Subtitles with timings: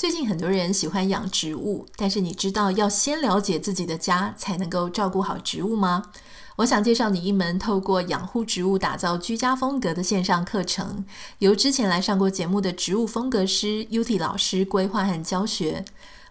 [0.00, 6.04] 最近很多人喜欢养植物，但是你知道要先了解自己的家，才能够照顾好植物吗？
[6.56, 11.04] 我想介绍你一门透过养护植物打造居家风格的线上课程，
[11.40, 15.84] 由之前来上过节目的植物风格师 Uti 老师规划和教学。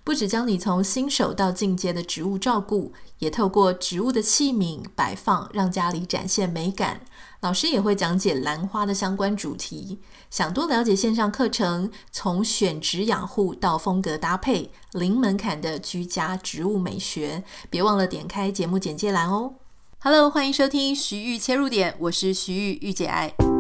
[0.10, 7.02] 不只教你从新手到进阶的植物照顾，也透过植物的器皿摆放，让家里展现美感。
[7.42, 10.00] 老师也会讲解兰花的相关主题。
[10.32, 19.54] 想多了解线上课程，从选植养护到风格搭配，零门槛的居家植物美学，别忘了点开节目简介栏哦。
[20.00, 23.59] Hello，欢迎收听徐玉切入点，我是徐玉玉姐爱。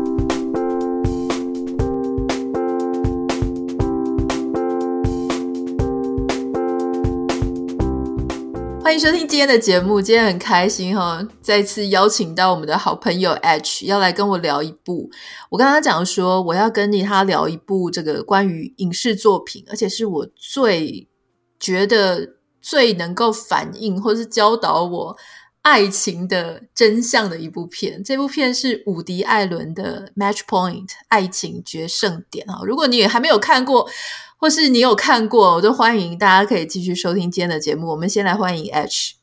[8.90, 15.08] 欢迎收听今天的节目，今天很开心哈，再次邀请到我们的好朋友 H 要来跟我聊一部。
[15.52, 21.08] 我刚刚讲说，我要跟你他聊一部这个关于影视作品，而且是我最
[21.60, 25.16] 觉得最能够反映或是教导我
[25.62, 28.03] 爱情的真相的一部片。
[28.03, 32.62] 这部片是伍迪·艾伦的《Match Point》爱情决胜点哈。
[32.66, 33.88] 如果你还没有看过，
[34.42, 37.88] 或是你有看过，我都欢迎大家可以继续收听今天的节目。
[37.88, 39.16] 我们先来欢迎 H。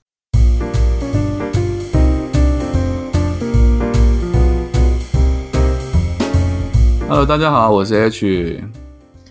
[7.09, 8.63] Hello，大家好，我是 H。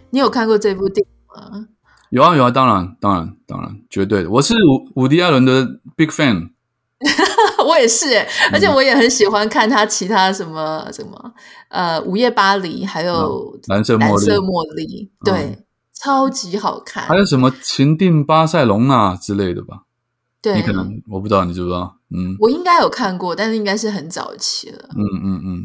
[0.10, 1.68] 你有看过这部电影吗？
[2.10, 4.30] 有啊，有啊，当然，当然，当然，绝对的。
[4.32, 6.50] 我是伍伍迪·艾伦的 Big Fan。
[7.64, 11.32] 我也是诶，而且我也很喜欢看他其他什么什么
[11.70, 14.06] 呃，《午夜巴黎》还有《蓝色茉莉》。
[14.10, 15.60] 蓝色茉莉，对。
[15.96, 19.84] 嗯超级好看，还有什么情定巴塞隆纳之类的吧？
[20.42, 21.98] 对，你可能我不知道，你知不知道？
[22.12, 24.90] 嗯，我应该有看过，但是应该是很早期了。
[24.92, 25.64] 嗯嗯嗯，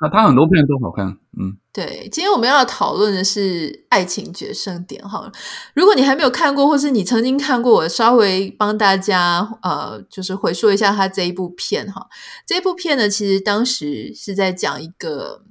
[0.00, 1.18] 那他很多片都好看。
[1.38, 2.08] 嗯，对。
[2.10, 5.32] 今天我们要讨论的是《爱情决胜点》好了。
[5.74, 12.06] 如果你还没有看过，或是你曾经看过，我稍微帮大家呃，就是回溯一下他这一部片哈。
[12.46, 15.42] 这一部片呢，其实当时是在讲一个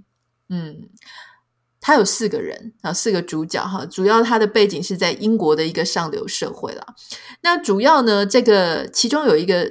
[0.49, 0.89] 嗯。
[1.85, 6.95] 他有四个人啊，四个主角哈，主要他的背景是在英国的一个上流社会啦。
[7.41, 9.69] 那主要呢，这个其中有一个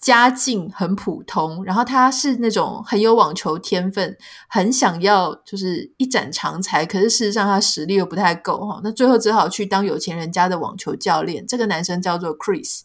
[0.00, 4.16] 家境很普通，然后他是那种很有网球天分，
[4.48, 8.80] 很想要就是一展长才，可是事实上他实力又不太够哈。
[8.82, 11.46] 那最后只好去当有钱人家的网球教练。
[11.46, 12.80] 这个男生叫做 Chris。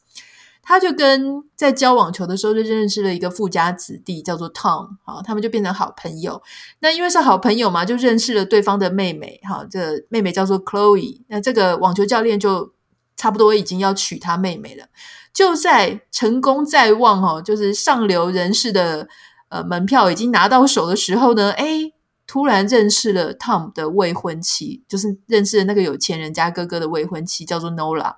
[0.70, 6.40] 他就跟在教网球的时候就认识了一个富家子弟，叫做 Tom，好，他们就变成好朋友。
[6.78, 11.24] 那因为是好朋友嘛，就认识了对方的妹妹，哈，这个妹妹叫做 Chloe。
[11.28, 12.72] 那这个网球教练就
[13.18, 14.86] 差不多已经要娶她妹妹了。
[15.34, 19.08] 就在成功在望，哦，就是上流人士的
[19.50, 21.96] 呃门票已经拿到手的时候呢，诶，
[22.28, 28.18] 突然认识了 Tom 的未婚妻，就是认识了那个有钱人家哥哥的未婚妻，叫做 Nola。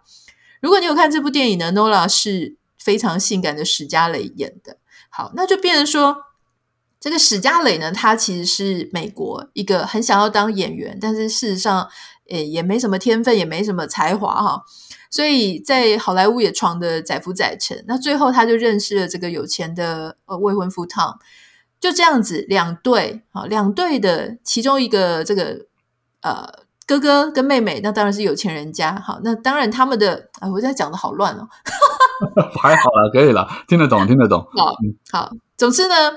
[0.62, 4.78] 如果你有看这部电影呢，Nola 是非常性感的史嘉蕾演的。
[5.10, 6.16] 好，那就变成说，
[7.00, 11.90] 这个史嘉蕾呢，她其实是美国一个很想要当演员，但是事实上，
[12.30, 14.62] 诶，也没什么天分，也没什么才华哈。
[15.10, 17.84] 所以在好莱坞也闯的载浮载沉。
[17.88, 21.18] 那最后他就认识了这个有钱的呃未婚夫 Tom，
[21.80, 25.66] 就这样子两对啊，两对的其中一个这个
[26.22, 26.70] 呃。
[26.92, 29.00] 哥哥跟妹妹，那当然是有钱人家。
[29.00, 31.48] 好，那当然他们的哎，我在讲的好乱哦。
[32.60, 34.46] 还好了，可以了，听得懂，听得懂。
[34.52, 34.76] 好，
[35.10, 36.12] 好，总之呢，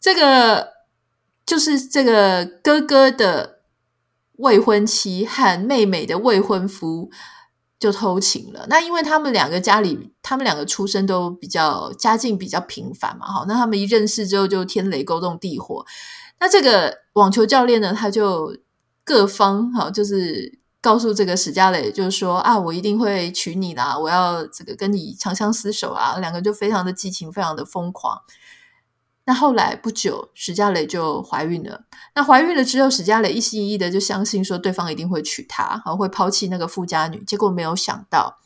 [0.00, 0.68] 这个
[1.44, 3.58] 就是这个哥哥的
[4.36, 7.10] 未婚妻和妹妹的未婚夫
[7.78, 8.64] 就偷情了。
[8.70, 13.26] 那因为他们两个家里，他们两个出身都比较家境比较平凡嘛。
[13.26, 15.84] 好，那他们一认识之后就天雷勾动地火。
[16.40, 18.56] 那这个网球教练呢，他就。
[19.06, 28.20] 各方哈，就是告诉这个史嘉蕾，就是说啊，我一定会娶你啦，我要这个跟你长相厮守啊，两个就非常的激情，非常的疯狂。
[29.24, 31.84] 那后来不久，史嘉蕾就怀孕了。
[32.16, 37.22] 那怀孕了之后，史嘉蕾一心一意的就相信说，对方一定会娶她，好，会抛弃那个富家女。
[37.24, 38.38] 结果没有想到，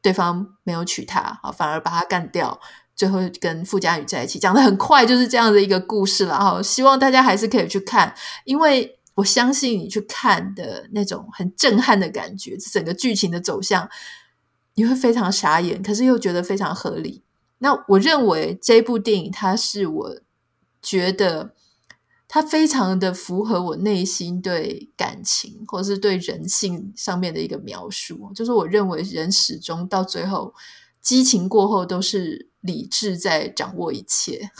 [0.00, 2.58] 对方没有娶她，好，反而把她干掉，
[2.96, 4.38] 最后跟富家女在一起。
[4.38, 6.38] 讲的很快，就是这样的一个故事了。
[6.38, 8.14] 哈，希望大家还是可以去看，
[8.44, 8.96] 因为。
[9.20, 13.88] 我相信你去看的那种很震撼的感觉，整个剧情的走向
[14.74, 17.22] 你会非常傻眼，可是又觉得非常合理。
[17.58, 20.20] 那我认为这部电影，它是我
[20.80, 21.54] 觉得
[22.26, 30.54] 它非常的符合我内心对感情或是对人性上面的一个描述，就是我认为人始终到最后
[31.02, 34.50] 激情过后都是理智在掌握一切。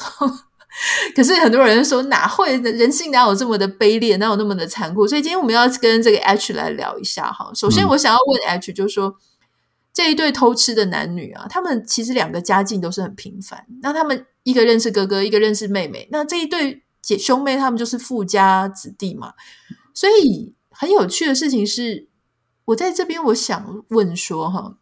[1.17, 5.07] 可是很多人说哪会人性哪有这么的卑劣，哪有那么的残酷？
[5.07, 7.51] 所以今天我们要跟这个 H 来聊一下哈。
[7.55, 9.15] 首先，我想要问 H，就是说、嗯、
[9.93, 13.67] 这一对偷吃的男女啊，他们其实两个家境都是很平凡。
[13.83, 16.09] 那他们一个认识哥哥，一个认识妹妹。
[16.13, 19.35] 那这一对姐兄妹，他们就是富家子弟嘛。
[19.93, 22.09] 所以很有趣的事情是，
[22.67, 24.77] 我在这边我想问说哈。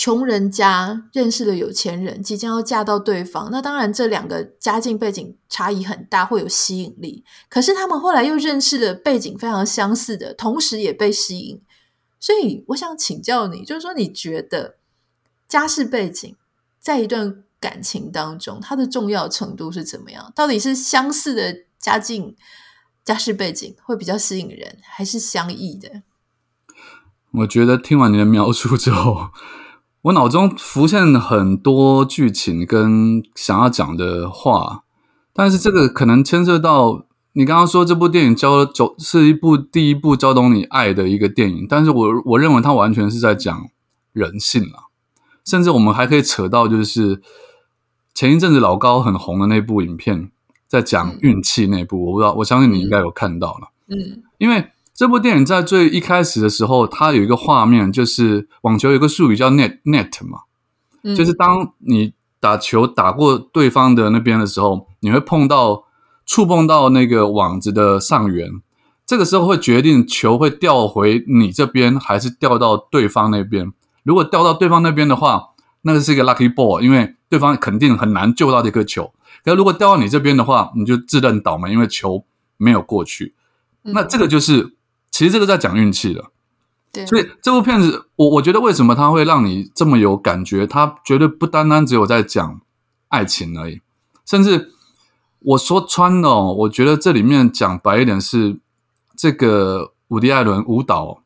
[0.00, 7.24] 穷人家认识了有钱人，即将要嫁到对方，那当然这两个家境背景差异很大，会有吸引力。
[7.48, 11.60] 可是他们后来又认识了背景非常相似的，同时也被吸引。
[12.20, 14.76] 所以我想请教你，就是说你觉得
[15.48, 16.36] 家世背景
[16.78, 20.32] 在一段感情当中，它的重要程度是怎么样？
[20.32, 22.36] 到底是相似的家境、
[23.04, 26.04] 家世背景会比较吸引人，还是相异的？
[27.32, 29.30] 我觉得听完你的描述之后。
[30.02, 34.84] 我脑中浮现很多剧情跟想要讲的话，
[35.32, 43.68] 但是这个可能牵涉到你刚刚说这部电影教走是一部第一部教懂你爱的一个电影，但是我我认为它完全是在讲
[44.12, 44.86] 人性啊，
[45.44, 47.20] 甚至我们还可以扯到就是
[48.14, 50.30] 前一阵子老高很红的那部影片，
[50.68, 54.70] 在讲运气那部，我不知道，我相信你应该有看到了，嗯，因为。
[54.98, 60.40] 这部电影在最一开始的时候，它有一个画面，就是网球有一个术语叫 net net 嘛，
[61.04, 65.84] 嗯，就是当你打球打过对方的那边的时候，你会碰到
[66.26, 68.50] 触碰到那个网子的上缘，
[69.06, 73.72] 这个时候会决定球会掉回你这边还是掉到对方那边。
[74.02, 75.50] 如果掉到对方那边的话，
[75.82, 79.12] 那个是一个 lucky ball，因为对方肯定很难救到这颗球。
[79.44, 82.24] 可是如果掉到你这边的话，你就自认倒霉，因为球
[82.56, 83.36] 没有过去。
[83.82, 84.74] 那这个就是。
[85.10, 86.26] 其实这个在讲运气的，
[86.92, 90.64] 对，所以这部片子，我我觉得为什么它会让你这么有感觉？
[90.64, 92.60] 它绝对不单单只有在讲
[93.08, 93.80] 爱情而已，
[94.24, 94.72] 甚至
[95.40, 98.60] 我说穿了，我觉得这里面讲白一点是
[99.16, 101.22] 这个伍迪·艾伦舞蹈，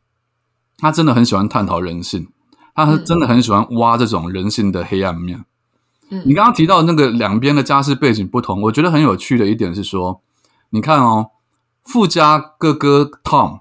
[0.78, 2.28] 他真的很喜欢探讨人性，
[2.74, 5.44] 他真的很喜欢挖这种人性的黑暗面。
[6.08, 10.22] 嗯，你刚刚提到那个两边的家世背景不同，我觉得很有趣的一点是说，
[10.70, 11.30] 你看哦，
[11.84, 13.60] 富家哥哥 Tom。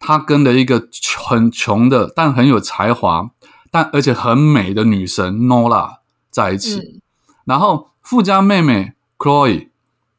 [0.00, 0.88] 他跟了一个
[1.18, 3.30] 很穷的，但很有才华，
[3.70, 5.98] 但而且很美的女神 Nora
[6.30, 6.76] 在一起。
[6.76, 7.00] 嗯、
[7.44, 9.68] 然后富家妹妹 Chloe，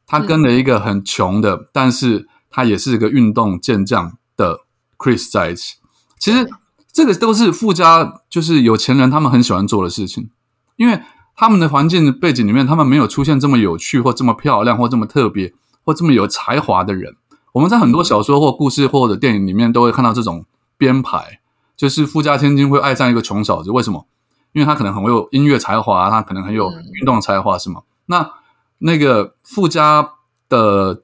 [0.06, 4.60] 她跟了一个很穷的，嗯、但是她也是一个运动健将的
[4.96, 5.74] Chris 在一起。
[6.16, 6.48] 其实
[6.92, 10.30] 这个都是富家，就是有钱人他们很喜欢做的事情，
[10.76, 11.02] 因为
[11.34, 15.52] 他们的环境背景里面，他们没有出现这么有趣或这么漂亮或这么特别
[15.84, 17.16] 或这么有才华的人。
[17.52, 20.46] 我们在很多小说或故事或者电影里面都会看到这种
[20.78, 21.40] 编排，
[21.76, 24.06] 就是富家千金会爱上一个穷小子，为什么？
[24.52, 27.82] 因为他可能很有音乐才华，他可能很有运动才华，是吗？
[28.06, 28.30] 那
[28.78, 30.12] 那个富家
[30.48, 31.02] 的，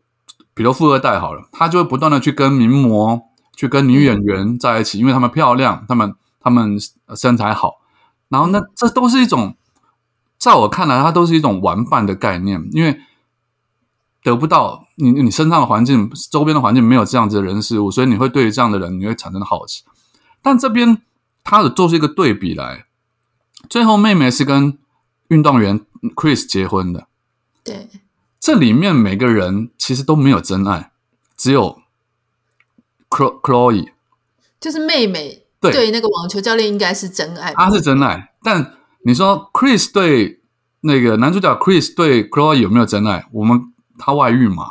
[0.54, 3.22] 比如富二代好了，他就会不断的去跟名模、
[3.54, 6.78] 去跟女演员在一起，因为他们漂亮，他们他们
[7.14, 7.80] 身材好，
[8.28, 9.54] 然后那这都是一种，
[10.38, 12.98] 在我看来，它都是一种玩伴的概念，因为。
[14.28, 19.82] 得不到你，你身上的环境、周边的环境没有这样子的人事物，所以你会对于这样的人，你会产生好奇。
[20.42, 21.02] 但这边
[21.42, 22.84] 他的做出一个对比来，
[23.68, 24.78] 最后妹妹是跟
[25.28, 25.80] 运动员
[26.14, 27.06] Chris 结婚的。
[27.64, 27.88] 对，
[28.38, 30.90] 这里面每个人其实都没有真爱，
[31.36, 31.80] 只有
[33.10, 33.92] Chloe，
[34.60, 38.32] 就是妹妹对，对那个网球教练应该是真爱，他是真爱。
[38.42, 40.40] 但你说 Chris 对
[40.82, 43.26] 那个男主角 Chris 对 Chloe 有没有真爱？
[43.32, 43.72] 我们。
[43.98, 44.64] 他外遇嘛，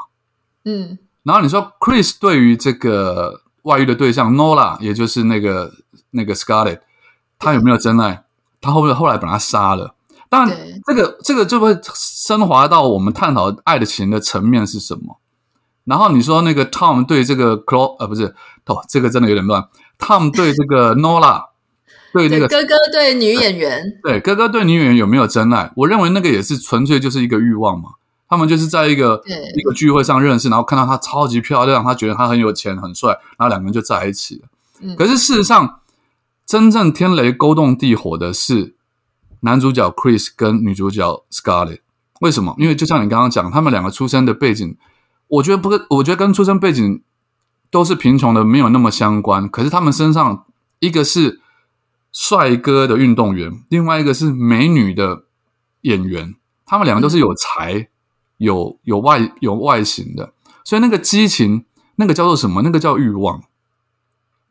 [0.64, 5.74] 嗯，然后你说 Chris 对于这个外遇的对象 Nola，也就是那个
[6.12, 6.80] 那个 Scarlett，
[7.38, 8.24] 他有没有真爱？
[8.62, 9.94] 他后面后来把他杀了。
[10.30, 15.20] 当然，这个这个就会升华到我们探讨爱的情的层面是什么。
[15.86, 19.70] 然后你说那个 Tom 对这个 Chloe，呃，不是，哦，这个真的有点乱。
[19.98, 21.46] Tom 对这个 Nola，
[22.12, 25.72] 对那个哥哥对女演员，对哥哥对女演员有没有真爱？
[25.78, 27.92] 我认为那个也是纯粹就是一个欲望嘛。
[28.30, 29.22] 他们就是在一个
[29.56, 34.48] 一个聚会上认识，然后看到她超级漂亮，他觉得她很有钱很帅，然后两个人就在一起了。
[34.82, 35.80] 嗯，可是事实上，
[36.46, 38.76] 真正天雷勾动地火的是
[39.40, 41.80] 男主角 Chris 跟女主角 Scarlett。
[42.20, 42.54] 为什么？
[42.58, 44.76] 因为就像你刚刚讲，他们两个出生的背景，
[45.28, 47.02] 我觉得不跟我觉得跟出生背景
[47.72, 49.48] 都是贫穷的没有那么相关。
[49.48, 50.46] 可是他们身上
[50.80, 51.40] 一个是
[52.12, 55.24] 帅哥的运动员，另外一个是美女的
[55.82, 57.74] 演员，他们两个都是有才。
[57.74, 57.88] 嗯
[58.38, 61.65] 有有外有外形的，所以那个激情，
[61.96, 62.62] 那个叫做什么？
[62.62, 63.44] 那个叫欲望，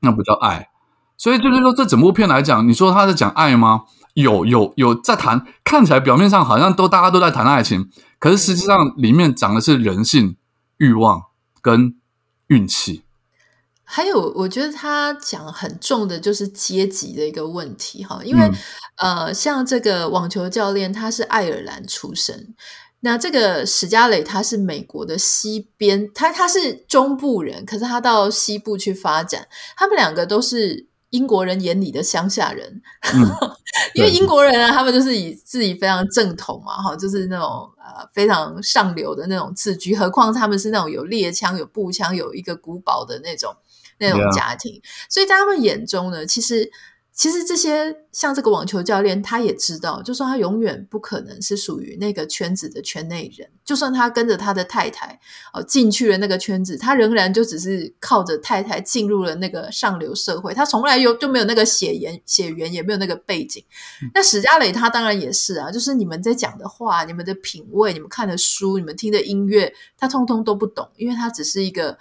[0.00, 0.68] 那不叫爱。
[1.16, 3.84] 所以就是说，这整部片来讲，你说他在讲爱吗？
[4.12, 10.36] 有有有在谈，看起来表面上好像都大家都在谈爱情，可可是实际上里面讲的是人性、
[10.78, 11.22] 欲望
[11.62, 11.94] 跟
[12.48, 13.04] 运气。
[13.84, 18.50] 还有，我觉得他讲很重的就是阶级的一个问题哈，因为、
[18.96, 22.52] 嗯、呃，像这个网球教练他是爱尔兰出生，
[23.00, 32.82] 那这个史嘉蕾他是美国的西边，他他是中部人，可是他到西部去发展，他们两个都是英国人眼里的乡下人，
[33.14, 33.28] 嗯、
[33.94, 43.54] 因为英国人啊，他们就是以自己非常正统嘛，哈，就是那种呃非常上流的那种自居，何况他们是那种有猎枪、有步枪、有一个古堡的那种。
[43.98, 46.70] 那种家庭.所以在他们眼中呢，其实
[47.16, 53.49] 其实这些像这个网球教练，他也知道，就算他永远不可能是属于那个圈子的圈内人。
[53.64, 55.18] 就算他跟着他的太太
[55.54, 60.52] 哦进去了那个圈子，他仍然就只是靠着太太进入了那个上流社会。
[60.52, 63.64] 他从来有就没有那个血缘血缘，也没有那个背景。
[64.02, 71.96] 嗯、那史嘉蕾他当然也是啊，就是你们在讲的话、你们的品味、你们看的书、你们听的音乐，他通通都不懂，因为他只是一个。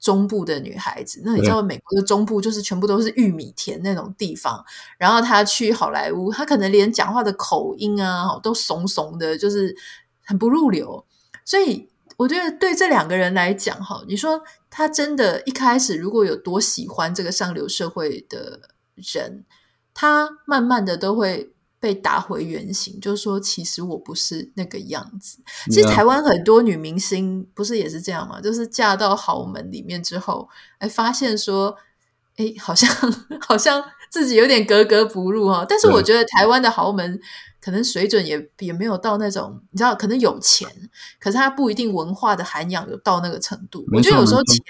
[0.00, 4.64] 中部的女孩子，那你知道美国的中部就是全部都是玉米田那种地方。
[4.98, 9.76] 然后她去好莱坞，她可能连讲话的口音啊都怂怂的，就是
[10.24, 11.04] 很不入流。
[11.44, 19.44] 所以我觉得对这两个人来讲，哈，你说他真的一开始如果有多喜欢这个上流社会的人，
[19.92, 21.52] 他慢慢的都会。
[21.80, 25.38] 被打回原形，就是说，其实我不是那个样子。
[25.70, 28.40] 其实台湾很多女明星不是也是这样吗？
[28.40, 31.74] 就是嫁到豪门里面之后，哎，发现说，
[32.40, 32.88] 哎，好像
[33.46, 35.66] 好像自己有点格格不入哈。
[35.68, 37.20] 但是我觉得台湾的豪门。
[37.62, 40.66] 可能水准也也没有到那种，你知道，可能有钱，
[41.20, 43.84] 可是他不一定文化的涵养有到那个程度。
[43.92, 44.64] 我觉得有时候钱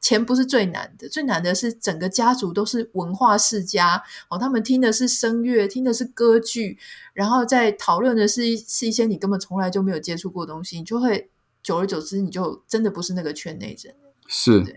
[0.00, 6.78] 钱不是最难的，最难的是整个家族都是文化世家哦，他们听的是声乐，听的是歌剧，
[7.12, 11.28] 然后在讨论的是是一些你根本从来就没有接触过的东西，你就会
[11.62, 13.94] 久而久之，你就真的不是那个圈内人。
[14.26, 14.74] 是对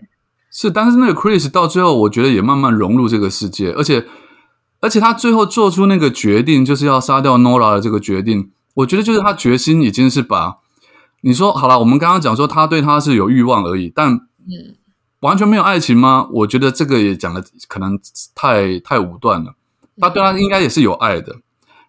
[0.54, 4.06] 是，但是那个 Chris 到最后，我觉得也慢慢融入这个世界，而且。
[4.80, 10.58] 而且他最后做出那个决定，就是要杀掉 Nora 的这个决定，我觉得就是他决心已经是把
[11.22, 11.78] 你说好了。
[11.78, 14.76] 我们刚刚讲说他对他是有欲望而已，但嗯，
[15.20, 16.28] 完全没有爱情吗？
[16.30, 17.98] 我觉得这个也讲的可能
[18.34, 19.54] 太太武断了。
[19.98, 21.36] 他对他应该也是有爱的，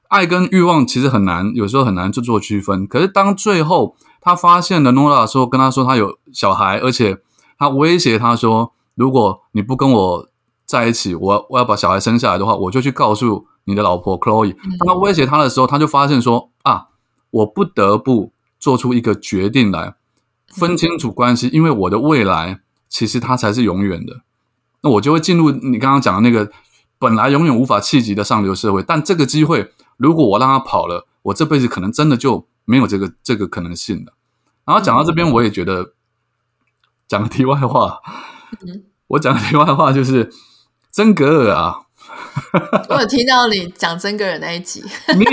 [0.08, 2.88] 爱跟欲望其实很难，有时候很难去做区分。
[2.88, 7.18] 可是当最后他发现了 Nora 的时候，跟他说他有小孩，而且
[7.58, 10.30] 他威胁他说，如果你不跟我。
[10.68, 14.56] 在一起，我我要把小孩生下来的话，我就去告诉你的老婆 Chloe。
[14.80, 16.88] 当他威胁他的时候，他就发现说啊，
[17.30, 19.94] 我不得不做出一个决定来，
[20.48, 24.22] 分清楚关系，因为我的未来其实他才是永远的。
[24.82, 26.52] 那我就会进入你刚刚讲的那个
[26.98, 28.82] 本来永远无法企及的上流社会。
[28.82, 34.14] 但这个机会，如果我让他跑了，我这辈子可能真的就没有这个这个可能性了。
[34.66, 35.94] 然后讲到这边，我也觉得
[37.08, 38.00] 讲个题外话，
[39.08, 40.32] 我讲个题外话就是。
[40.96, 41.76] 曾格尔啊，
[42.88, 44.82] 我有听到你讲曾格尔那一集。
[45.20, 45.26] 你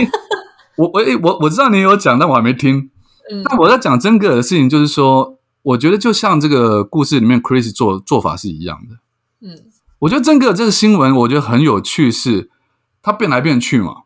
[0.75, 2.91] 我我我我知道你有讲，但我还没听。
[3.31, 8.97] 嗯，我在讲曾格尔的事情，就是说，我觉得就像这个故事里面 Chris 做做法是一样的。
[9.47, 9.57] 嗯，
[10.00, 12.50] 我觉得曾格尔这个新闻，我觉得很有趣，是
[13.00, 13.99] 他变来变去嘛。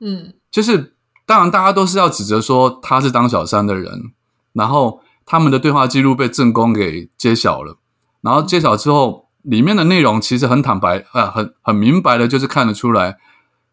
[0.00, 4.12] 嗯，就是当然大家都是要指责说他是当小三的人，
[4.52, 5.00] 然后
[5.30, 7.78] 他们的对话记录被正宫给揭晓了，
[8.20, 9.28] 然后揭晓之后。
[9.42, 13.16] 里面的内容其实很坦白啊，很很明白的，就是看得出来，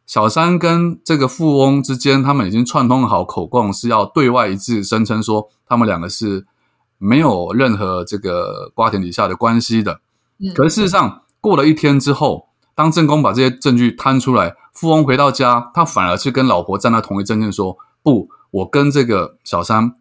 [0.05, 6.47] 小三跟这个富翁之间，他们已经串通好口供，是要对外一致声称说，他们两个是
[6.97, 9.99] 没有任何这个瓜田李下的关系的。
[10.55, 19.95] 可是事实上，过了一天之后，当正宫把这些证据摊出来，富翁回到家，他反而是跟老婆站在同一阵线，说：“不，我跟这个小三。”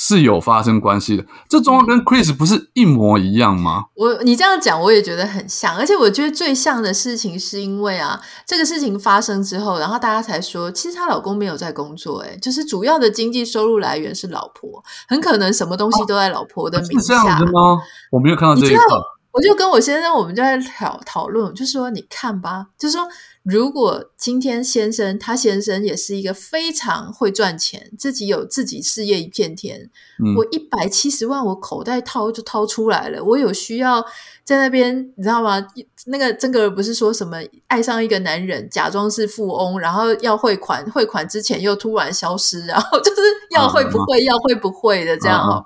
[0.00, 3.86] 是有发生关系的，这状况跟 Chris 不是一模一样吗？
[3.96, 17.16] 我你这样讲，我也觉得很像，而且我觉得最像的事情是因为啊，这个事情发生之后，然后大家才说，其实她老公没有在工作，哎，就是主要的经济收入来源是老婆，很可能什么东西都在老婆的名下。
[17.16, 17.80] 啊，是这样子吗？
[18.12, 18.84] 我没有看到这一块。
[19.32, 23.08] 我就跟我先生，我们就在讨讨论，就说你看吧，就是说。
[23.44, 29.88] 如果今天先生他先生也是一个非常会赚钱，自己有自己事业一片天，
[30.22, 34.04] 嗯、我一百七十万我口袋掏就掏出来了，我有需要
[34.44, 35.66] 在那边你知道吗？
[36.08, 45.52] 那个曾格尔不是说什么爱上一个男人，假装是富翁，然后要汇款，汇款之前又突然消失，然后就是要会不会、啊、要会不会的这样哦。
[45.52, 45.64] 啊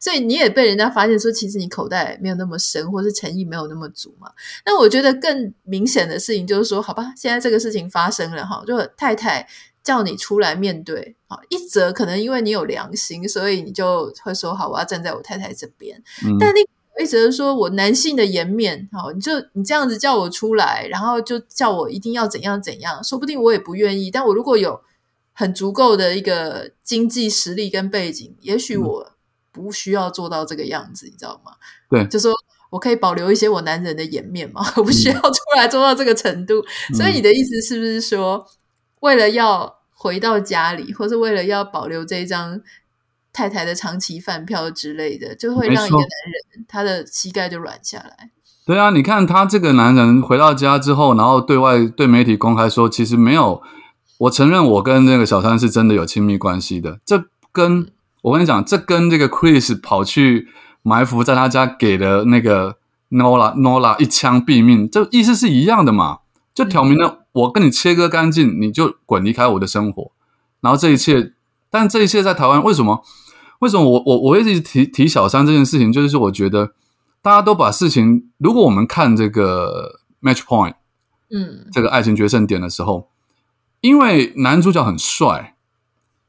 [0.00, 4.30] 所以你也被人家发现说，其实你口袋没有那么深，或是诚意没有那么足嘛。
[4.64, 9.46] 那我觉得更明显的事情就是说，好吧，现在这个事情发生了哈，就太太
[9.82, 16.02] 叫你出来面对啊，一则可能因为你有良心，所以你就会说好，我要站在我太太这边。
[16.24, 16.62] 嗯、但另
[17.00, 24.10] 一则是说我男性的颜面，好，你就你这样子叫我出来，然后就叫我一定要怎样怎样，说不定我也不愿意。
[24.10, 24.80] 但我如果有
[25.32, 29.12] 很足够的一个经济实力跟背景，也许我
[29.62, 31.52] 不需要做到这个样子，你知道吗？
[31.90, 32.32] 对，就说
[32.70, 36.64] 我可以保留一些我男人的颜面嘛， 我不需要出来做到这个程度。
[36.90, 38.46] 嗯、所以你的意思是不是说，
[39.00, 42.60] 为了要回到家里，或是为了要保留这一张
[43.32, 48.30] 太太的长期饭票之类的，就会让一个男人他的膝盖就软下来。
[48.66, 53.62] 对啊，你看他这个男人回到家之后，然后对外对媒体公开说，其实没有，
[54.18, 57.00] 我承认我跟那个小三是真的有亲密关系的。
[57.06, 57.90] 这跟
[58.22, 60.48] 我跟你讲，这跟这个 Chris 跑去
[60.82, 62.76] 埋伏在他家给的那个
[63.10, 66.18] Nola Nola 一枪毙命，这意思是一样的嘛？
[66.54, 67.26] 就挑明了。
[67.32, 70.10] 我跟你切割干净，你就滚离开我的生活。
[70.60, 71.32] 然后这一切，
[71.70, 73.04] 但这一切在台湾为什么？
[73.60, 76.72] 为什么我我我一直提提小三这件事情，就是我觉得
[77.22, 80.74] 大家都把事情，如果我们看这个 Match Point，
[81.30, 83.08] 嗯，这个爱情决胜点的时候，
[83.80, 85.56] 因为男主角很帅，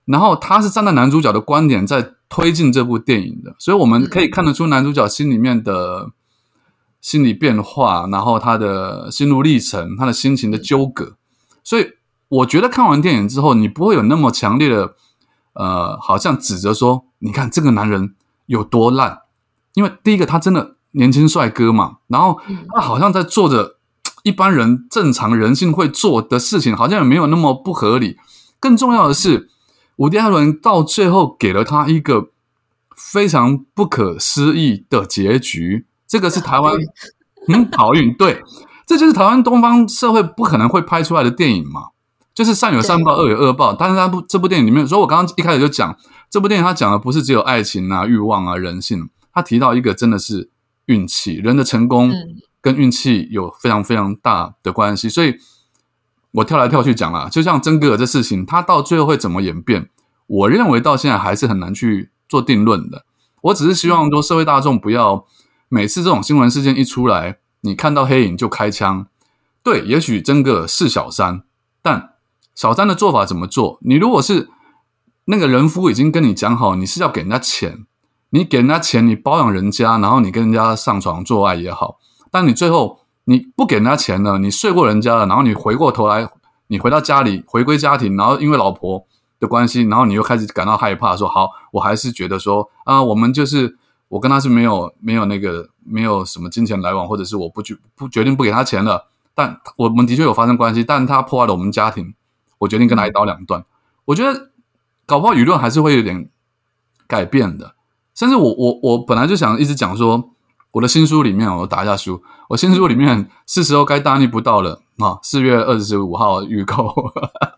[0.09, 6.11] 然后他是站在男主角的观点在推进这部电影的，所以我们可以看得出男主角心里面的。
[7.01, 11.15] 心理变化，然后他的心路历程，他的心情的纠葛，
[11.63, 11.93] 所以
[12.27, 14.95] 我觉得看完电影之后，你不会有那么强烈的，
[15.53, 18.15] 呃，好像指责说，你看这个男人
[18.47, 19.19] 有多烂，
[19.75, 22.41] 因为第一个他真的年轻帅哥嘛，然后
[22.75, 23.77] 他好像在做着
[24.23, 28.17] 一般人正常人性会做的事情，好像也没有那么不合理。
[28.59, 29.49] 更重要的是，
[29.99, 32.29] 伍迪·艾伦到最后给了他一个
[32.95, 35.85] 非常不可思议的结局。
[36.07, 36.73] 这个是台湾，
[37.49, 38.41] 嗯，好运，对，
[38.87, 41.89] 这就是台湾东方社会不可能会拍出来的电影嘛，
[42.33, 43.73] 就是善有善报，恶有恶报。
[43.73, 45.95] 但是他不，这部电影里面，所以我刚刚一开始就讲，
[46.29, 50.49] 这部电影他讲的不是只有爱情啊、欲望啊、人性，他提到一个真的是
[50.85, 52.09] 运气，人的成功
[52.61, 55.09] 跟运气有非常非常大的关系。
[55.09, 55.35] 所以
[56.31, 59.89] 我跳来跳去讲了，就像真哥这事情，他到最后会怎么演变，
[60.27, 63.05] 我认为到现在还是很难去做定论的。
[63.41, 65.25] 我只是希望说，社会大众不要。
[65.71, 69.05] 每次这种新闻事件一出来，你看到黑影就开枪。
[69.61, 71.43] 对，也许真哥是小三，
[71.83, 72.15] 但
[72.55, 73.77] 小三的做法怎么做？
[73.83, 74.49] 你如果是
[75.25, 77.85] 那个人夫已经跟你讲好，你是要给人家钱，
[78.31, 81.99] 你给人家钱，你包养人家，然后你跟人家上床做爱也好，
[82.31, 86.27] 但你最后你不给人家钱了，你睡过人家了，然后你回过头来，
[86.67, 89.05] 你回到家里回归家庭，然后因为老婆
[89.39, 93.77] 的关系，然后你又开始感到害怕，说好，我还是觉得说啊，我们就是。
[94.09, 102.15] 我跟他是没有没有那个没有什么金钱来往，或者是我不决不决定不给他钱了，但我们的确有发生关系，但他破坏了我们家庭，
[102.57, 103.63] 我决定跟他一刀两断。
[104.05, 104.49] 我觉得
[105.05, 106.27] 搞不好舆论还是会有点
[107.05, 107.75] 改变的，
[108.15, 110.31] 甚至我我我本来就想一直讲说，
[110.71, 115.19] 我的新书里面，我打一下书，我新书里面是时候该大逆不道了啊！
[115.23, 116.93] 四月二十五号预购，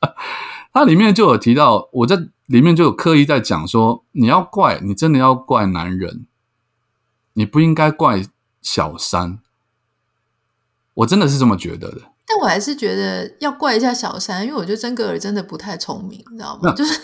[0.73, 6.25] 它里面就有提到，我在里面就有刻意在讲说，你要怪你真的要怪男人。
[7.33, 8.25] 你不应该怪
[8.61, 9.39] 小三，
[10.95, 12.01] 我真的是这么觉得的。
[12.27, 16.73] 但我还是觉得要怪一下小三，因为我觉得真格尔真的不太聪明，你知道吗？
[16.73, 16.99] 就是，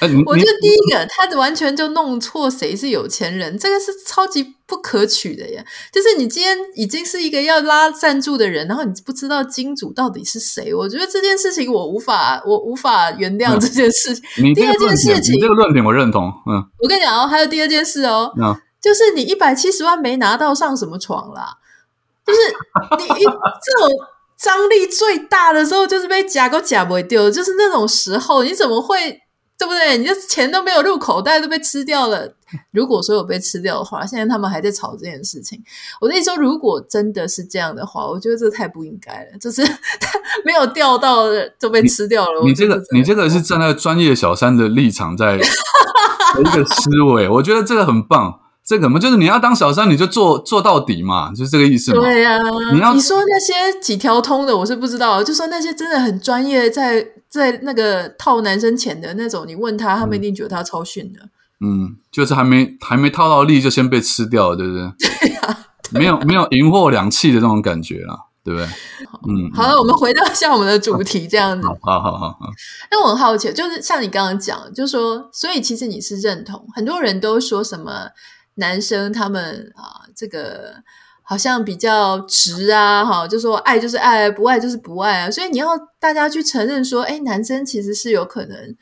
[0.00, 5.64] 欸、我觉得第一个他完全就弄错谁是有钱人，这个是超级不可取的呀。
[5.92, 14.24] 就是你今天已经是一个要拉赞助的人，然后你不知道金主到底是谁，我觉得这件事情我无法，我无法原谅这件事情。
[14.38, 16.32] 嗯、第二件事情，你这个论点我认同。
[16.46, 18.32] 嗯，我跟你讲哦，还有第二件事哦。
[18.40, 21.58] 嗯就是你一百七十万没拿到上什么床啦？
[22.24, 22.38] 就是
[22.98, 23.90] 你一 这种
[24.38, 29.18] 张力最大的时候，就是被夹都夹不会丢，就是那种时候，你怎么会
[29.58, 29.96] 对不对？
[29.98, 32.34] 你这钱都没有入口袋，都被吃掉了。
[32.70, 35.62] 如果说有被吃掉的话，现在他们还在吵这件事情。
[36.00, 39.38] 我跟你说，如果真的是这样的话，我觉得这太不应该了。
[39.40, 41.24] 就是他 没有钓到
[41.58, 42.42] 就被吃掉了。
[42.42, 45.44] 你，你这个你这个是站在专业小三的立场在 的
[46.40, 48.40] 一个思维，我觉得这个很棒。
[48.66, 52.00] 这个嘛，就是你要当小三，你就做做到底嘛，就是这个意思嘛。
[52.00, 55.22] 对呀、啊，你要你说那些几条通的，我是不知道。
[55.22, 61.20] 就说那些真的很专业在，在在那个套男生钱的那种，你问他，他们一定觉得他超逊的。
[61.60, 64.82] 嗯，就是还没还没套到利，就先被吃掉了，对不对？
[65.22, 65.58] 对呀、啊，
[65.92, 68.66] 没有没有银货两气的那种感觉啦，对不对？
[69.28, 71.68] 嗯，好了，我们回到像我们的主题这样子。
[71.82, 72.38] 好好好好。
[72.90, 78.08] 那我很好奇，就是像你刚刚讲，就是说，所以其实你是认同，很多人都说什么。
[78.56, 80.82] 男生他们啊，这个
[81.22, 85.30] 好像比较直啊，哈，就说爱就是爱，不爱就是不爱啊。
[85.30, 88.76] 所以你要大家去承认说，哎，男生其实是有可能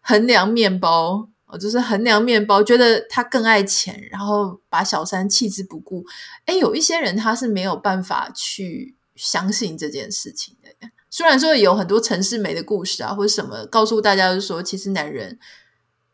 [0.00, 6.04] 衡量面包，哦，就是衡量面包，觉得他更爱钱，然后把小三弃之不顾。
[6.44, 10.88] 哎，有一些人他是没有办法去相信这件事情的。
[11.10, 15.38] 虽然说有很多陈世美的故事啊，或者什么，告诉大家就是说，其实男人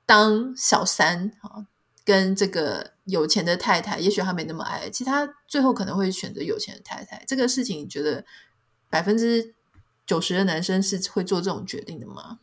[0.06, 1.66] 当小三啊。
[2.04, 7.24] 跟这个有钱的太太，也许他没那么爱，其实他最后可能会选择有钱的太太。
[7.26, 8.24] 这个事情，你觉得
[8.90, 9.54] 百分之
[10.06, 12.38] 九十的男生是会做这种决定的吗？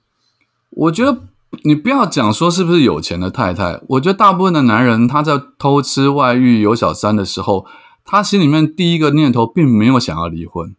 [0.71, 1.23] 我觉得
[1.63, 7.65] 你不要讲说是不是有钱的太太，我觉得大部分的男人他在偷吃、外遇、有小三的时候，
[8.03, 10.75] 他心里面第一个念头并没有想要离婚。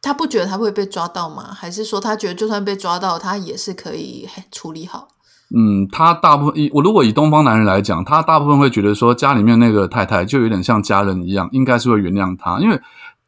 [0.00, 1.52] 他不觉得他会被抓到吗？
[1.52, 5.08] 还是说他觉得就算被抓到，他也是可以处理好？
[5.54, 12.58] 嗯，他大部分以我如果以东方男人来讲，他大部分会觉得说家里面那个太太就有点像家人一样，应该是会原谅他。
[12.58, 12.80] 因为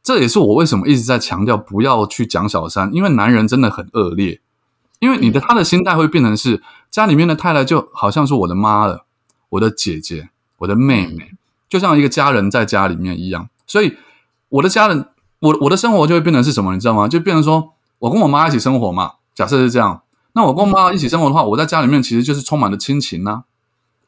[0.03, 4.41] 这也是我为什么一直在强调不要去讲小三，因为男人真的很恶劣。
[4.99, 9.05] 因为你的他的心态会变成是家里面的太太就好像是我的妈了，
[9.51, 11.31] 我的姐姐，我的妹妹，
[11.69, 13.49] 就像一个家人在家里面一样。
[13.65, 13.97] 所以
[14.49, 15.07] 我的家人，
[15.39, 17.07] 我我的生活就会变成是什么，你知道吗？
[17.07, 19.13] 就变成说我跟我妈一起生活嘛。
[19.37, 20.03] 假设是这样。
[20.38, 23.42] 那我跟我妈一起生活的话，我在家里面其实就是充满了亲情呐、啊。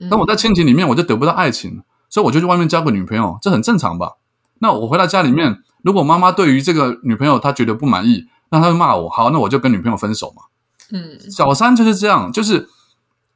[0.09, 4.13] 那我在亲情里面，我就得不到爱情，所以我就去外面交个女朋友，这很正常吧？
[4.61, 10.45] 那我回到家里面，如果妈妈对于这个女朋友她觉得不满意，那她就骂我，好，那我就跟女朋友分手嘛。
[10.93, 12.69] 嗯，小三就是这样，就是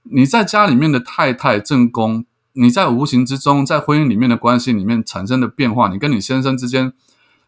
[0.04, 6.92] 你在家里面的太太正宫，你在无形之中在婚姻里面的关系里面产生的变化，你跟你先生之间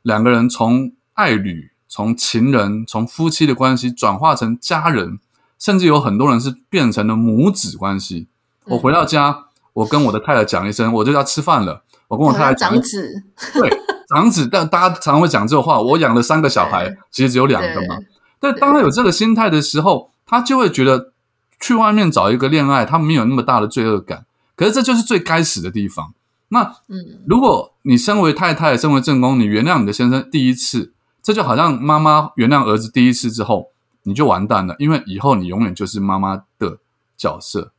[0.02, 5.20] 两个人从爱侣、从情人、从夫妻的关系转化成家人。
[5.58, 8.28] 甚至有很多人是变成了母子关系。
[8.64, 11.82] 我回到家，嗯、我跟我的太太讲一声，我就要吃饭了。
[12.08, 13.22] 我跟我太太讲，长子，
[13.54, 13.70] 对，
[14.08, 14.48] 长子。
[14.50, 15.80] 但大家常常会讲这个话。
[15.80, 17.96] 我养了三个小孩，其实只有两个嘛。
[18.38, 21.12] 但当他有这个心态的时候，他就会觉得
[21.60, 24.26] 去外面找一个恋爱，他没有那么大的罪恶感。
[24.54, 26.12] 可是这就是最该死的地方。
[26.48, 30.92] 那，嗯，如果你身为太太，身为正宫，你原谅你的先生第一次，
[31.22, 33.70] 这就好像妈妈原谅儿子第一次之后。
[34.06, 36.78] 你就完蛋了，因为以后你永远就是妈妈的
[37.16, 37.72] 角色。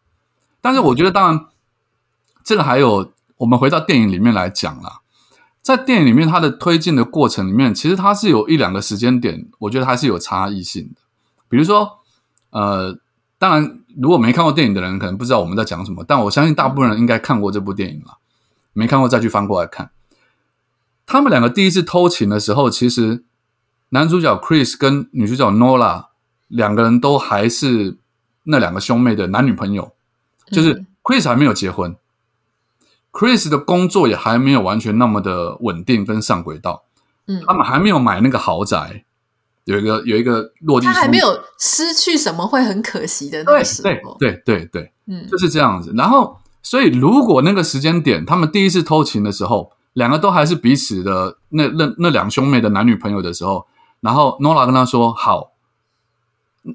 [0.60, 1.46] 但是我觉得，当然，
[2.44, 5.00] 这个还有，我们回到电影里面来讲啦，
[5.62, 11.02] 在电影里面，它的推进的过程里面，其实它是有一两个时间点，我觉得还是有差异性的。
[11.48, 12.00] 比如说，
[12.50, 13.00] 呃，
[13.38, 18.18] 当然，如果没看过电影的人，可能不知道我们在讲什么，但我相信大部分人应该看过这部电影了。
[18.74, 19.92] 没看过再去翻过来看，
[21.06, 23.24] 他们两个第一次偷情的时候，其实
[23.90, 26.08] 男主角 Chris 跟女主角 Nora。
[26.48, 27.98] 两个人都还是
[28.44, 29.92] 那两个兄妹的男女朋友，
[30.52, 31.98] 就是 Chris 还没有结婚，嗯
[33.12, 36.84] ，Chris 的工作也还没有完全那么的稳定跟上轨道，
[37.28, 39.04] 嗯，他们还没有买那个豪宅，
[39.66, 45.94] 有一个有一个落地，他还没有失去什么会很可惜的那个时候，对对对对，嗯，就是这样子。
[45.98, 53.68] 然后，所以如果那个时间点他们第一次偷情的时候，两个都还是彼此的那那那两兄妹的男女朋友的时候，
[54.00, 55.52] 然后 Nora 跟他说好。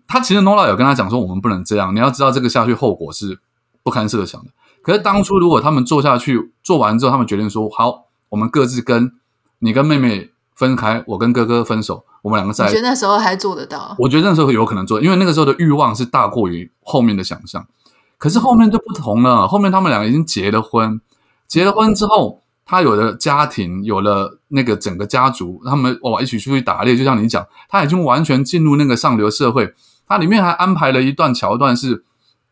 [0.07, 1.95] 他其实 Nola 有跟他讲说，我们不能这样。
[1.95, 3.41] 你要知道，这个下去后果是
[3.83, 4.51] 不堪设想的。
[4.83, 9.13] 可是当初如果他们做下去，做完之后，他们决定说好，我们各自跟
[9.61, 12.67] 你跟妹妹分开，我跟哥哥分手，我们两个在。
[12.67, 13.95] 我觉得那时候还做得到。
[13.99, 17.67] 我觉得那时候有可能做，因为那个时候的欲望是大过于后面的想象。
[18.19, 21.01] 可是后面就不同了，后面他们两个已经结了婚，
[21.49, 29.75] 结了婚之后，他有了家庭，有了那个整个家族，他们哇一起出去打猎，就像你讲，他已经完全进入那个上流社会。
[30.07, 32.05] 他里面还安排了一段桥段，是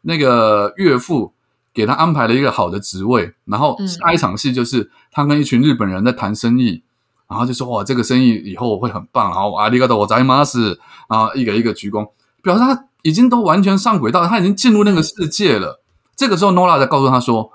[0.02, 1.32] 那个岳父
[1.72, 6.82] 给他安排了一个好的职位，然后下一场戏就是他跟一群日本人在谈生意，
[7.28, 12.08] 然后就说哇，这个生意以后会很棒，然后阿里嘎多我在马斯，然后一个一个鞠躬，
[12.42, 15.82] 表示他已经都完全上轨道，他已经进入那个世界了。
[16.16, 17.50] 这个时候，Nora 在告诉他说：“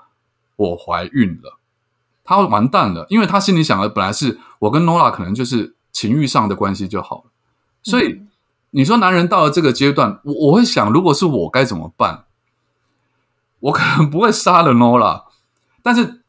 [0.56, 1.58] 我怀孕了。”
[2.26, 7.30] 他完蛋了，因为他心里想的本来是我跟 Nora 可能就是情欲上的关系就好了，
[7.82, 8.20] 所以。
[8.70, 12.24] 你说男人到了这个阶段，我我会想，如果是我该怎么办？
[13.60, 15.22] 我可能不会杀了 Nora，
[15.82, 16.20] 但是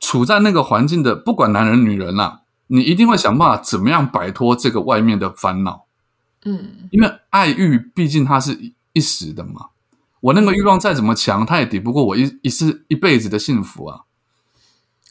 [0.00, 5.84] 处在那个环境的，不管男人女人啊，你一定会想办法怎么样摆脱这个外面的烦恼。
[6.44, 9.66] 嗯，因为爱欲毕竟它是一一时的嘛，
[10.22, 14.00] 我那个欲望再怎么强，它也抵不过我一一世一辈子的幸福啊。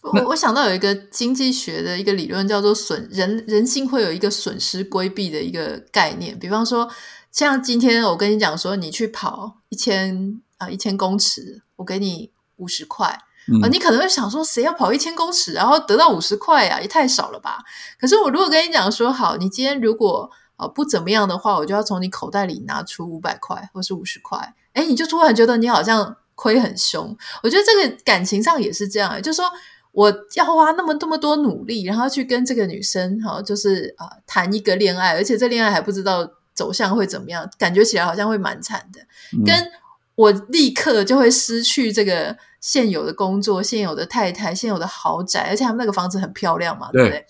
[0.02, 6.38] 我我想到有一个经济学的一个理论，叫做损人人性会有一个损失规避的一个概念。
[6.38, 6.90] 比方说，
[7.32, 13.08] 像今天我跟你讲说，你去跑一千啊一千公尺，我给你五十块。
[13.08, 17.58] 啊、呃，你可能会想说，谁要跑一千公尺，然后得到五十块啊，也太少了吧？
[18.00, 27.18] 可是我如果跟你讲说，好，你今天如果啊、呃、不怎么样的话，我就要从你口袋里拿出五百块或是五十块，哎，你就突然觉得你好像亏很凶。
[27.42, 29.52] 我觉得这个感情上也是这样，就是说
[29.92, 39.02] 我要花那么那么多努力，然后去跟这个女生哈，就是啊、呃、谈一个恋爱，而且这恋爱还不知道走向会怎么样，感觉起来好像会蛮惨的，
[39.38, 39.72] 嗯、跟。
[40.16, 47.26] 我立刻就会失去这个现有的工作、现有的太太、现有的豪宅，而且他们那个房子很漂亮嘛，对，对不对？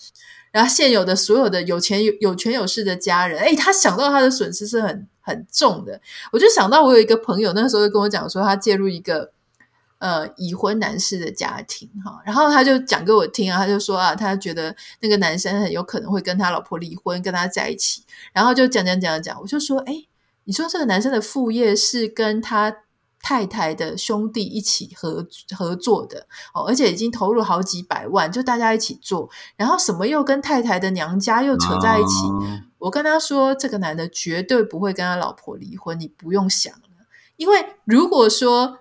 [0.52, 6.02] 然后现有的所有的有钱有有权有势的家人，诶，他想到他的损失是很很重的。
[6.34, 9.32] 我就想到我有一个朋友，那个时候就跟我讲说，他介入一个
[10.02, 20.06] 呃已婚男士的家庭哈，然后他就讲给我听啊，他就说啊，他觉得那个男生很有可能会跟他老婆离婚，跟他在一起，然后就讲讲讲讲，我就说，哎。
[20.44, 22.76] 你说这个男生的副业是跟他
[23.22, 32.26] 太太的兄弟一起合合作的哦，而且已经投入好几百万，就大家一起做，然后什么又跟太太的娘家又扯在一起。
[32.26, 36.80] 啊、我跟他说，这个男的绝对不会跟他老婆离婚，你不用想了。
[37.38, 38.80] 因为如果说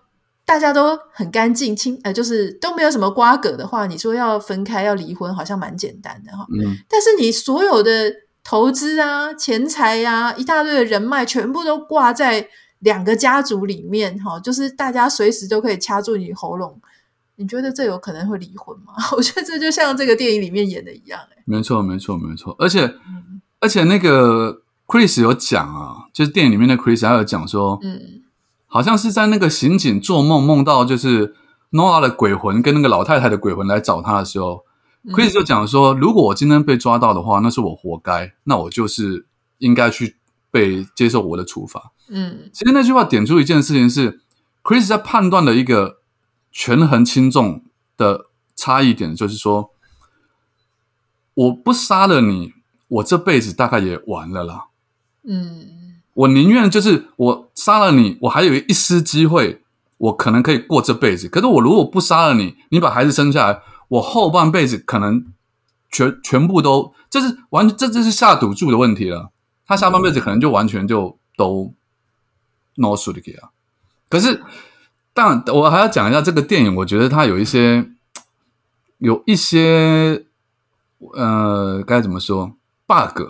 [0.50, 6.44] 大家都很干净，清呃，就是都没有什么瓜葛的话，你说要分开要离婚，好像蛮简单的哈。
[6.52, 8.12] 嗯，但是你所有的。
[8.42, 16.80] 投资啊，钱财呀、啊，一大堆的人脉，全部都挂在两个家族里面，哈，就是大家随时都可以掐住你喉咙。
[17.36, 18.94] 你觉得这有可能会离婚吗？
[19.14, 22.56] 我觉得这就像这个电影里面演的一样，哎，没错，没错，没错。
[22.58, 28.19] 而且，嗯、而且那个 Chris 有讲啊，就是电影里面的 Chris 还有讲说，嗯，
[28.70, 31.34] 好像是在那个刑警做梦梦到，就是
[31.72, 34.64] Nora 的鬼魂跟那个老太太的鬼魂来找他的时候。
[35.08, 40.16] Chris 就讲说，如果我今天被抓到的话，那是我活该，那我就是应该去
[40.50, 41.92] 被接受我的处罚。
[42.10, 44.20] 嗯，其实那句话点出一件事情是
[44.62, 46.00] ，Chris 在判断的一个
[46.52, 47.64] 权衡轻重
[47.96, 49.70] 的差异点，就是说，
[51.32, 52.52] 我不杀了你，
[52.88, 54.66] 我这辈子大概也完了啦。
[55.24, 55.79] 嗯，
[56.20, 59.62] 我宁愿就是我杀了你，我还有一丝机会，
[59.96, 61.28] 我可能可以过这辈子。
[61.28, 63.62] 可是我如果不杀了你，你把孩子生下来。
[63.88, 65.26] 我后半辈子可能
[65.90, 69.32] 全全部都，这是完，这这是下赌注的问题了。
[69.66, 71.74] 他下半辈子可能就完全就都
[72.76, 73.50] no s u i 啊。
[74.08, 74.42] 可是，
[75.12, 77.90] 但我还要讲一下这个电影，我觉得它有一些
[78.98, 80.24] 有一些
[81.14, 82.52] 呃，该怎么说
[82.86, 83.22] bug？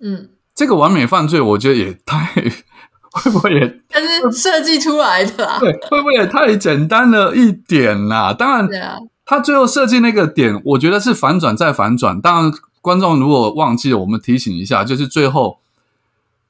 [0.00, 2.34] 嗯，这个完美犯罪，我觉得也太
[3.14, 3.80] 会不会也？
[3.88, 8.32] 但是设计出来的啊，对，会不会也太简单了一点啦？
[8.32, 8.98] 当然，对啊。
[9.24, 12.20] 他最后设计那个点，我觉得是反转再反转。
[12.20, 15.60] 当然，观众如果忘记了，我们提醒一下，就是最后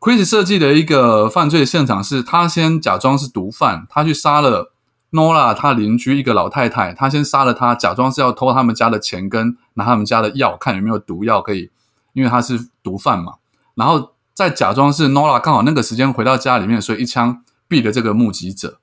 [0.01, 4.73] ，Chris 设计的一个犯罪现场是，他先假装是毒贩，他去杀了
[5.13, 11.71] Nora 他邻居一个老太太，他先杀了他，假装是要偷他们家的钱跟拿他们家的药，看有没有毒药可以，
[12.15, 13.35] 因为他是毒贩嘛。
[13.79, 18.79] 然后再假装是 Nora 刚好那个时间回到家里面，所以一枪毙了这个目击者，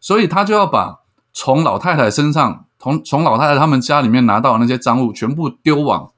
[0.00, 1.00] 所以他就要把
[1.32, 2.64] 从老太太身上。
[2.80, 6.12] 从从老太太他们家里面拿到的那些赃物，全部丢往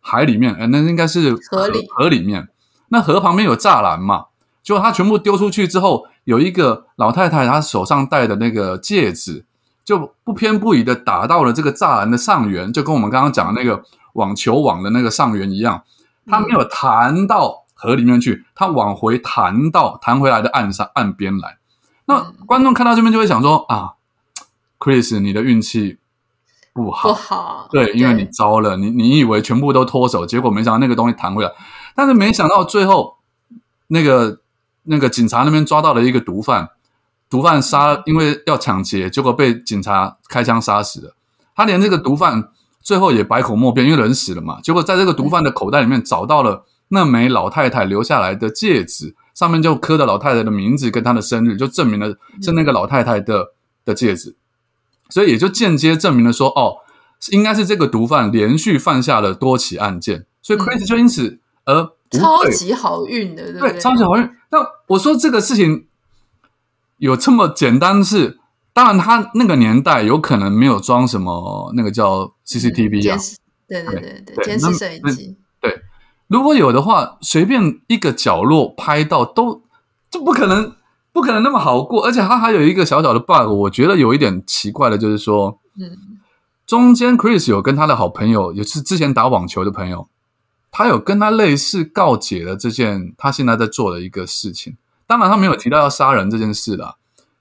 [0.00, 2.48] 海里面，呃，那应该是河里河里面。
[2.88, 4.24] 那河旁边有栅栏嘛？
[4.62, 9.44] 结果他全部丢出去之后，有一个老太太她手上戴的那个戒指，
[9.84, 15.82] 就不偏不倚的打到了这个栅栏的上缘，就跟我们刚刚讲的那个网球网的那个上缘一样。
[16.26, 21.56] 他没有弹到河里面去，他往回弹到弹回来的岸上岸边来。
[22.04, 23.94] 那观众看到这边就会想说啊。
[24.80, 25.98] Chris，你的运气
[26.72, 31.50] 不好，不好，对，因为你糟了，你你以为全部都脱手，结果没想到那个东西弹回来，
[31.96, 33.16] 但是没想到最后
[33.88, 34.38] 那个
[34.84, 36.68] 那个警察那边抓到了一个毒贩，
[37.28, 41.16] 毒贩杀，因为要抢劫，结果被警察开枪杀死了。
[41.56, 44.60] 他连这个毒贩最后也百口莫辩，因为人死了嘛。
[44.60, 53.52] 结果在这个毒贩的口袋里面找到了那枚老太太留下来的戒指，上面就刻着老太太的名字跟她的生日，就证明了是那个老太太的
[53.84, 54.36] 的戒指。
[55.10, 56.76] 所以也就间接证明了说，哦，
[57.30, 64.30] 应该是这个毒贩连续犯下了多起案件，所以 Chris 就因此而超级好运的，对，对超级好运。
[64.50, 65.86] 那我说这个事情
[66.98, 68.38] 有这么简单是，
[68.72, 73.18] 当然他那个年代有可能没有装什么那个叫 CCTV 啊，
[73.66, 75.36] 对对对对，监视摄影机。
[76.28, 79.62] 对，如果有的话，随便一个角落拍到都
[80.10, 80.74] 就不可能。
[81.10, 86.20] 不可能那么好过，而且他还有一个小小的 bug，我觉得有一点奇怪的，就是说，嗯，
[86.64, 90.06] 中间 Chris 有跟他的好朋友，也是之前打网球的朋友，
[90.70, 94.76] 他有跟他类似告解了这件他现在在做的一个事情。
[95.08, 96.94] 当然，他没有提到要杀人这件事啦。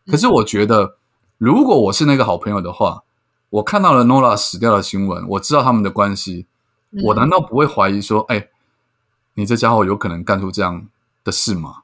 [0.07, 0.95] 可是，我觉得
[1.37, 3.03] 如果我是那个好朋友的话，
[3.51, 6.47] 我看到了 Nora 死掉的新闻，我知道他们的关系，
[6.91, 8.47] 嗯、我难道不会怀疑说，哎，
[9.37, 10.87] 你这家伙有可能干出这样
[11.23, 11.83] 的事吗？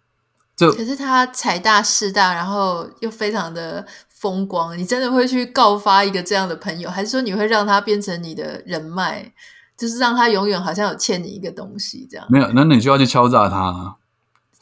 [0.56, 9.32] 这可是他财大势大，然后又非常的风光，你真的会去告发一个这样的朋友，还是说你会让他变成你的人脉，
[9.78, 12.26] 就是让他永远好像有欠你一个东西这样？
[12.30, 13.96] 没有，那你就要去敲诈他。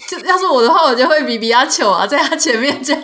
[0.07, 3.03] 就要是我的话，我就会比比亚糗啊，在他前面这样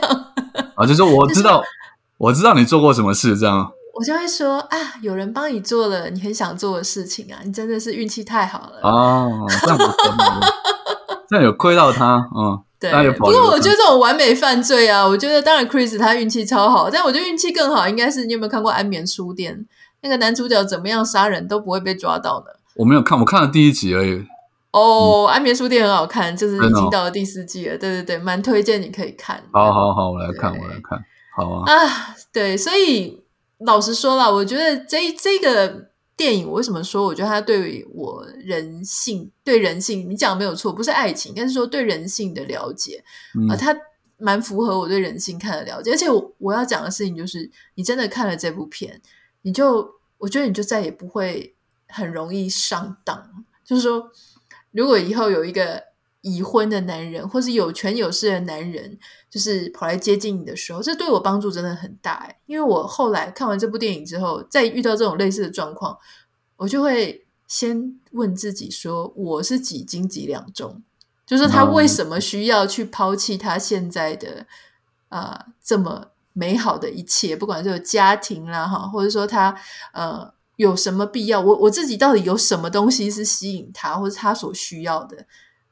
[0.76, 1.70] 啊，就是我知道，就是、
[2.18, 9.94] 我知道你做过什么事，这样我就会说啊，有人帮你做了你很想做的事情啊，你真的是运气太好了哦，这样不错，
[11.28, 13.12] 这样有亏到他，嗯， 对。
[13.14, 19.56] 不过我觉得这种完美犯罪啊，我觉得当然 Chris 他运气超好，但我觉得运气更好应该是你有没有看过《安眠书店》
[20.02, 22.56] 那个男主角怎么样杀人都不会被抓到的？
[22.76, 24.24] 我没有看，我看了第一集而已。
[24.72, 27.74] 哦，《安眠书店》很好看，就是已经到了第四季了。
[27.74, 29.42] 哦、对对对，蛮推荐你可以看。
[29.52, 31.04] 好好好，我来看，我来看。
[31.36, 31.64] 好啊。
[31.66, 33.24] 啊，对，所以
[33.60, 43.76] 老实说了，我觉得这这个电影，我为什么说我觉得它对我人性、对人性，你讲的没有错，不是爱情，但是说对人性的了解啊、嗯呃，它
[44.18, 45.92] 蛮符合我对人性看的了解。
[45.92, 49.02] 而且我我要讲的事情就是，你真的看了这部片，
[49.42, 51.56] 你就我觉得你就再也不会
[51.88, 54.12] 很容易上当，就是说。
[54.72, 55.82] 如果以后有一个
[56.36, 58.98] 已婚的男人，或是有权有势的男人，
[59.30, 62.38] 就是跑来接近你的时候，这对我帮助真的很大哎。
[62.46, 65.98] 因为我后来看完这部电影之后，再遇到这种类似的状况，
[66.58, 70.84] 我就会先问自己说：我是几斤几两重？
[71.26, 74.46] 就是他为什么需要去抛弃他现在的
[75.10, 79.56] 啊、呃、这么美好的一切，不管是家庭啦哈，或者说他
[79.94, 80.36] 呃。
[80.58, 81.40] 有什么必要？
[81.40, 85.16] 我我自己到底有什么东西是吸引他，或者他所需要的，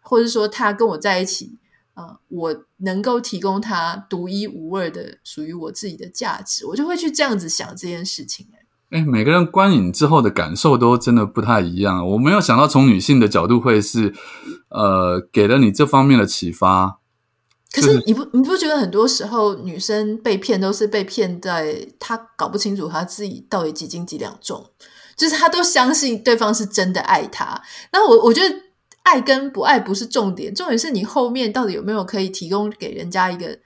[0.05, 1.57] 或者说他跟我在一起，
[1.95, 8.47] 呃，我能够提供他独一无二的属于我自己的价值，我就会去这样子想这件事情。
[8.91, 12.07] 哎，每个人观影之后的感受都真的不太一样。
[12.11, 14.13] 我没有想到从女性的角度会是，
[14.69, 16.99] 呃，给了你这方面的启发。
[17.73, 24.65] 可是你不你不觉得很多时候女生被骗都是被骗在她搞不清楚她自己到底几斤几两重，
[25.17, 27.61] 就是她都相信对方是真的爱她。
[27.91, 28.55] 那我我觉得
[29.05, 33.57] 爱跟不爱不是重点，重点是你后面到底有没有可以提供给人家一个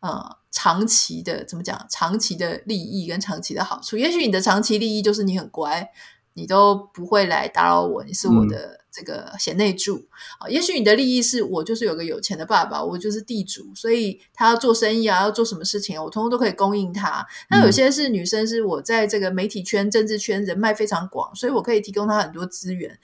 [0.00, 3.96] 呃长期的怎么讲长期的利益跟长期的好处。
[3.96, 5.88] 也许你的长期利益就是你很乖，
[6.34, 8.56] 你都不会来打扰我，你是我的。
[8.56, 10.08] 嗯这个贤内助
[10.40, 17.24] 啊，也许你的利益是我就是有个有钱的爸爸，我就是地主，所以他要做生意啊，要做什么事情，我通通都可以供应他。
[17.48, 22.98] 那有些是女生，是我在这个媒体圈、政治圈人脉非常广，所以我可以提供他很多资源，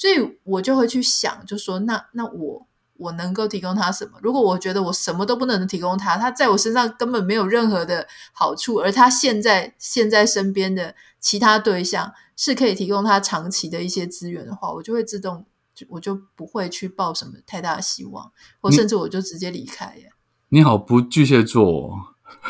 [0.00, 4.12] 所以我就会去想，就说那那我我能够提供他什么？
[4.22, 12.12] 如果我觉得我什么都不能提供他，他在我身上根本没有任何的好处，而他现在现在身边的其他对象。
[12.42, 15.44] 是可以提供他长期的一些资源的话，我就会自动，
[15.90, 18.32] 我就不会去抱什么太大的希望，
[18.62, 20.08] 或甚至我就直接离开耶。
[20.48, 21.92] 你好，不巨蟹座哦，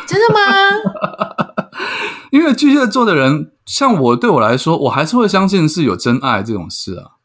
[0.06, 0.40] 真的吗？
[2.30, 7.18] 因为巨蟹座的人，像我，对我来说，我还是会相信是有真爱这种事啊。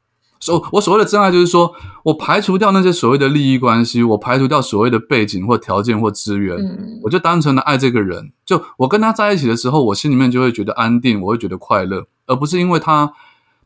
[0.45, 8.31] 所我所谓的真爱，就是说我排除掉那些所谓的利益关系，我排除掉所谓的背景或条件或资源，嗯，我就单纯的爱这个人。
[8.45, 13.13] 就我跟他在一起的时候，我心里面就会觉得安定，我会觉得快乐，而不是因为他。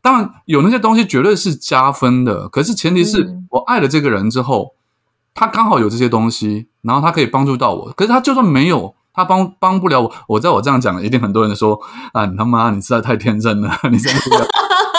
[0.02, 4.74] 当然有那些东西绝对是加分的，可是前提是我爱了这个人之后，
[5.34, 7.92] 他刚好有这些东西，然后他可以帮助到我。
[7.94, 10.10] 可是他就算没有，他帮帮不了我。
[10.26, 11.78] 我在我这样讲，一定很多人说
[12.14, 14.48] 啊，你他妈，你实在太天真了，你真的。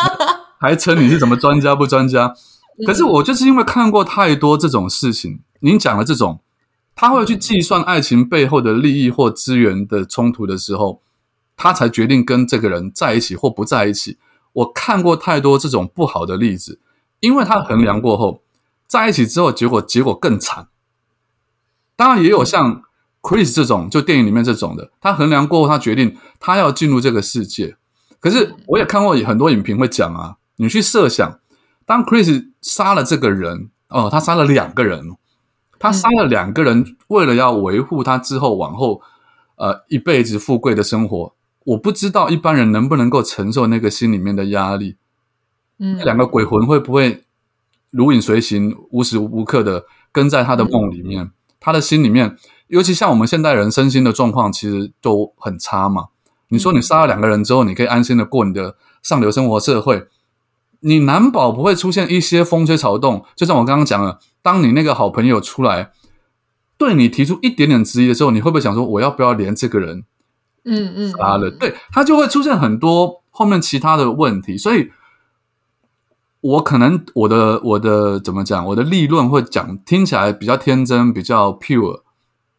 [0.62, 2.36] 还称你是什么专家不专家？
[2.86, 6.39] 可是我就是因为看过太多这种事情，您讲的这种，
[6.95, 11.02] 他会去计算爱情背后的利益或资源的冲突的时候，
[11.58, 14.19] 他才决定跟这个人在一起或不在一起。
[14.54, 16.80] 我看过太多这种不好的例子，
[17.21, 18.43] 因为他衡量过后，
[18.86, 20.67] 在一起之后结果结果更惨。
[21.95, 22.84] 当然也有像
[23.24, 27.78] Chris 这种，就电影里面这种的，他衡量过后，他决定他要进入这个世界。
[28.19, 30.38] 可是我也看过很多影评会讲啊。
[30.62, 31.39] 你去设想，
[31.88, 35.17] 当 Chris 杀了这个人哦，他杀了两个人，
[35.80, 39.02] 他杀了两个人，为了要维护他之后往后
[39.56, 41.34] 呃一辈子富贵的生活，
[41.66, 44.97] 我不知道一般人能不能够承受那个心里面的压力。
[45.80, 47.24] 嗯，两个鬼魂会不会
[47.89, 51.24] 如影随形，无时无刻的跟在他的梦里面？
[51.24, 52.38] 嗯、他的心里面，
[52.68, 56.09] 尤其像我们现代人身心的状况，其实都很差嘛。
[56.49, 60.07] 你说你杀了两个人之后，你可以安心的过你的上流生活社会。
[60.82, 65.91] 你难保不会出现一些风吹草动，就像我刚刚讲了，当你那个好朋友出来
[66.77, 70.03] 对你提出一点点质疑的时候，你会不会想说，我要不要连这个人
[70.63, 74.91] 嗯嗯，杀了，对，他就会出现很多后面其他的问题，所以，
[76.41, 82.01] 我可能我的我的怎么讲，我的立论会讲听起来比较天真，比较 pure，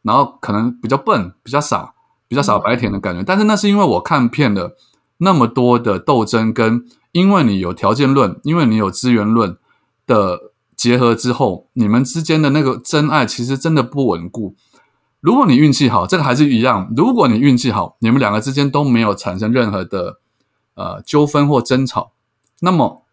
[0.03, 1.95] 然后可能比较笨，比较傻，
[2.29, 4.77] 比较傻白甜的感觉，嗯、但是那是因为我看遍了
[5.19, 9.57] 那么多的斗争，跟因为你有条件论，因为你有资源论
[10.07, 14.57] 的结合之后，你们之间的那个真爱其实真的不稳固。
[15.21, 16.93] 如果你运气好，这个还是一样。
[16.97, 20.19] 如果你运气好，你们两个之间都没有产生任何的
[20.75, 22.13] 呃纠纷或争吵，
[22.61, 23.05] 那么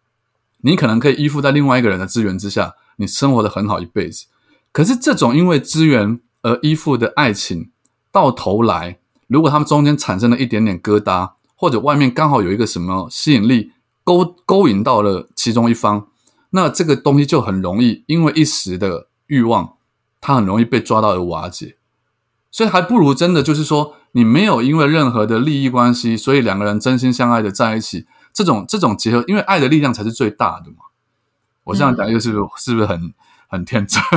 [0.62, 4.26] 你可能可以依附在另外一个人的资源之下，你生活得很好一辈子。
[4.72, 7.70] 可是这种因为资源而依附的爱情，
[8.10, 8.98] 到头来，
[9.28, 13.70] 如果他们中间产生了一点点疙瘩，或者外面刚好有一个什么吸引力
[14.04, 16.08] 勾勾引到了其中一方，
[16.50, 19.76] 那这个东西就很容易因为一时的欲望，
[20.20, 21.76] 它很容易被抓到而瓦解。
[22.50, 30.78] 所以还不如真的就是说，你没有因为任何的利益关系，所以两个人真心相爱的在一起，这种这种结合，因为爱的力量才是最大的嘛。
[31.64, 33.14] 我这样讲，又是不是、是不是很
[33.48, 34.02] 很天真？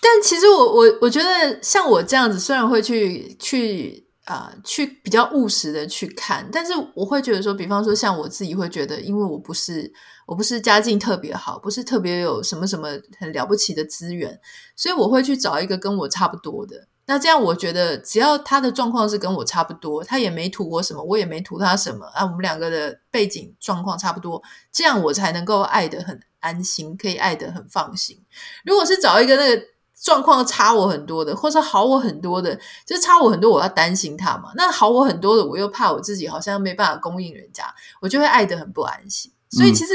[0.00, 9.92] 但其实我我我觉得，像我这样子，虽然会去去啊、去比较务实的去看，但是我会觉得说，比方说像我自己会觉得，因为我不是。
[10.26, 14.40] 我不是家境特别好，不是特别有什么什么很了不起的资源，
[14.74, 16.88] 所以我会去找一个跟我差不多的。
[17.04, 28.18] 那这样我觉得，只要他的状况是跟我差不多，他也没图我什么，我也没图他什么啊，我们两个的背景状况差不多，这样我才能够爱得很安心，可以爱得很放心。
[28.64, 29.62] 如果是找一个那个
[30.04, 34.52] 状况差我很多的，或者好我很多的，就是差我很多，我要担心他嘛。
[34.54, 39.32] 那好我很多的，我又怕我自己好像没办法供应人家，我就会爱得很不安心。
[39.48, 39.94] 所以其实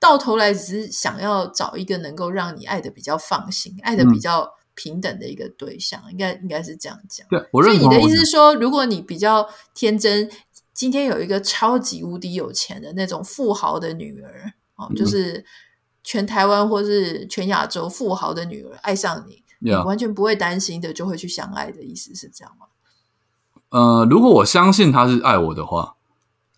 [0.00, 7.24] 到头来只是想要找一个能够让你爱的比较放心、嗯、爱的比较平等的一个对象，应该应该是这样讲。
[7.30, 7.84] 对，我认同。
[7.84, 10.28] 所以你的意思是说，如果你比较天真，
[10.74, 15.44] 今天有一个超级无敌有钱的那种富豪的女儿，哦，就是
[16.06, 22.66] 全台湾或是全亚洲富豪的女儿爱上你，你完全不会担心的，就会去相爱的意思是这样吗？
[23.70, 25.94] 呃，如果我相信他是爱我的话。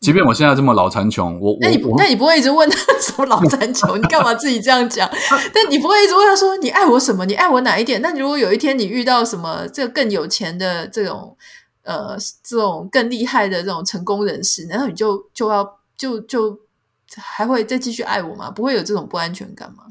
[0.00, 3.98] 即便我现在这么老残穷，我那你不那你不会一直问他什么老残穷？
[3.98, 5.10] 你干嘛自己这样讲？
[5.52, 7.26] 但你不会一直问他说你爱我什么？
[7.26, 8.00] 你爱我哪一点？
[8.00, 11.36] 那如果有一天你遇到什么这个更有钱的这种
[11.82, 16.56] 呃这种更厉害的这种成功人士，难道你就就要就就
[17.16, 18.50] 还会再继续爱我吗？
[18.50, 19.84] 不会有这种不安全感吗？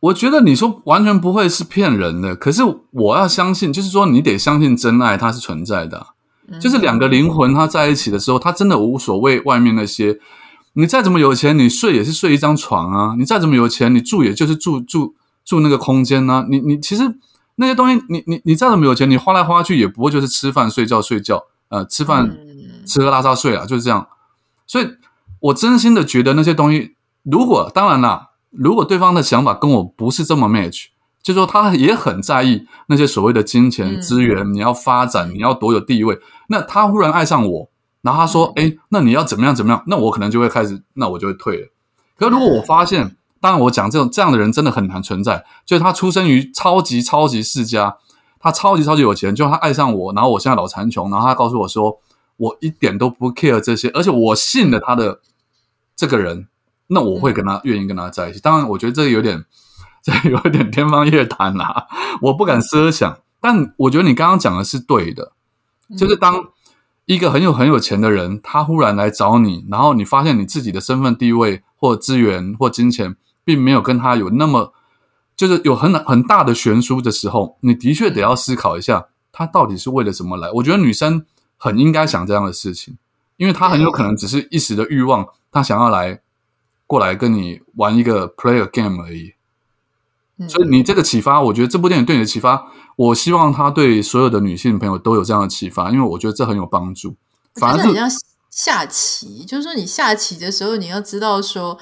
[0.00, 6.08] 我觉得你说完全不会是骗人的，可是我要相信，就是说你得相信真爱它是存在的。
[6.60, 10.18] 就是两个灵魂，它在一起的时候，它真的无所谓外面那些。
[10.74, 15.14] 你再怎么有钱，你睡也是睡一张床啊；你再怎么有钱，你住也就是住住
[15.44, 16.46] 住那个空间啊。
[16.50, 17.04] 你你其实
[17.54, 22.36] 那些东西，你你你再怎么有钱，你花来花去也不会就是吃饭睡觉睡觉，呃，吃饭
[22.86, 24.08] 吃喝拉撒睡啊，就是这样。
[24.66, 24.86] 所以
[25.42, 30.86] 我真心的觉得那些东西，如果当然啦，如果对方的想法跟我不是这么 match。
[31.22, 36.18] 就是说，他也很在意那些所谓的金钱资源，嗯、你要发展，你要多有地位。
[36.48, 37.70] 那他忽然爱上我，
[38.00, 41.68] 然后他说：“哎、嗯，那你要怎么样怎么样？”那我可能就会开始，那我就会退了。
[42.18, 47.98] 可如果我发现，嗯、当然我讲这种这样的人真的很难存在，就是他出生于超级超级世家，
[48.40, 52.00] 他超级超级有钱，就他爱上我，然后我现在老残穷，然后他告诉我说
[52.36, 55.20] ：“我一点都不 care 这些，而且我信了他的
[55.96, 56.48] 这个人，
[56.86, 59.44] 那我会跟他、嗯、愿意跟他在一起。”当然，我觉得这个有点。
[60.02, 61.86] 这有一点天方夜谭啊，
[62.22, 63.16] 我不敢奢想。
[63.40, 65.30] 但我觉得你刚刚讲的是对的，
[65.96, 66.48] 就是当
[67.04, 73.14] 一个很有很有钱的人，他忽然来找你，然后你发现你自己的身份地位或资源或金钱，
[73.44, 74.72] 并没有跟他有那么，
[75.36, 80.50] 就是有很很大的悬殊的时候，你的确得要思考一下，他到底是为了什么来。
[80.50, 81.24] 我觉得女生
[81.56, 82.98] 很应该想这样的事情，
[83.42, 86.20] 因为他很有可能只是一时的欲望，他想要来
[86.86, 89.34] 过来跟你玩一个 play a game 而已。
[90.46, 97.16] 所以你这个启发，我觉得这部电影对你的启发，我希望他对所有的女性朋友都有这样的启发，因为我觉得这很有帮助。
[97.56, 98.08] 反正很像
[98.48, 101.76] 下棋，就是说你下棋的时候，你要知道说，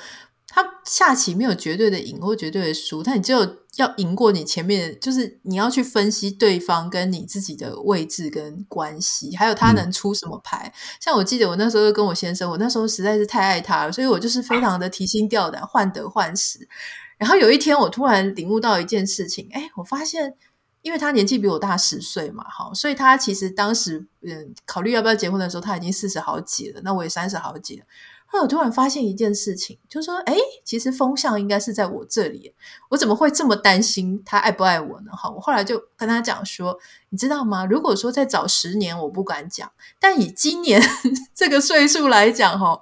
[0.53, 10.67] 他下棋没有绝对的赢或绝对的输，但你只有要赢过你前面，就是你要去分析对方跟你自己的位置跟关系，还有他能出什么牌。
[10.67, 16.69] 嗯、像我记得我那时候跟我先生，我那时候实在是太爱他了，所以我就是非常的提心吊胆，患得患失。
[17.17, 20.35] 然后有一天，我突然领悟到一件事情，哎，我发现，
[20.83, 27.85] 因为他年纪比我大十岁嘛，哈，所以他其实当时，嗯，考虑要不要结婚的时候，他已经四十好几了，那我也三十好几了。
[28.31, 32.55] 后来我突然发现一件事情，就是说，哎，其实风向应该是在我这里，
[32.89, 35.11] 我怎么会这么担心他爱不爱我呢？
[35.13, 36.79] 哈，我后来就跟他讲说，
[37.09, 37.67] 你知道吗？
[37.67, 40.81] 如果说再早十年，我不敢讲，但以今年
[41.35, 42.81] 这个岁数来讲，哈，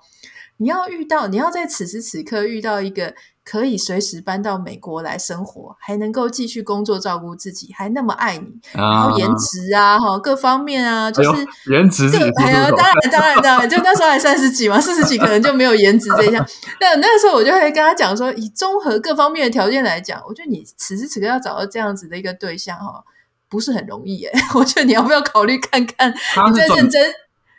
[0.59, 3.15] 你要遇到，你要在此时此刻遇到一个。
[3.49, 8.45] 可以随时搬到美国来生活，还能够继续工作照顾自己，还那么爱你，
[8.75, 16.47] 啊、然后颜值啊，哈，各方面啊，就是颜值这个，哎呀，当然，当然，当然，就那时候还三十几嘛，四十几可能就没有颜值这一项。
[16.79, 23.03] 那那个时候我就会跟他讲说，以综合各方面的条件来讲，我觉得你此时此刻要找到这样子的一个对象，哈，
[23.49, 24.31] 不是很容易耶。
[24.55, 26.13] 我觉得你要不要考虑看看？
[26.51, 27.11] 你再认真，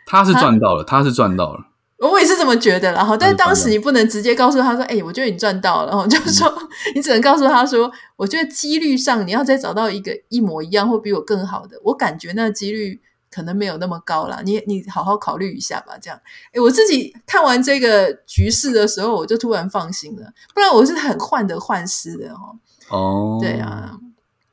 [0.06, 1.69] 他是赚到了，他是赚到了。
[2.08, 6.50] 我也是这么觉得，然后，但是当时你不能直接告诉他说：“哎、欸，我觉得你赚到了。”然 后就是说，
[6.94, 12.98] 你只能告诉他说：“我觉得几率上，你要再找到一个一模一样或比我更好的，我感觉那个几率
[13.30, 14.40] 可能没有那么高了。
[14.44, 16.18] 你你好好考虑一下吧。”这样，
[16.54, 22.56] 哎，我自己看完这个局势的时候，我就突然放心了，不然我是很患得患失的哦。
[22.88, 23.98] 哦，对啊。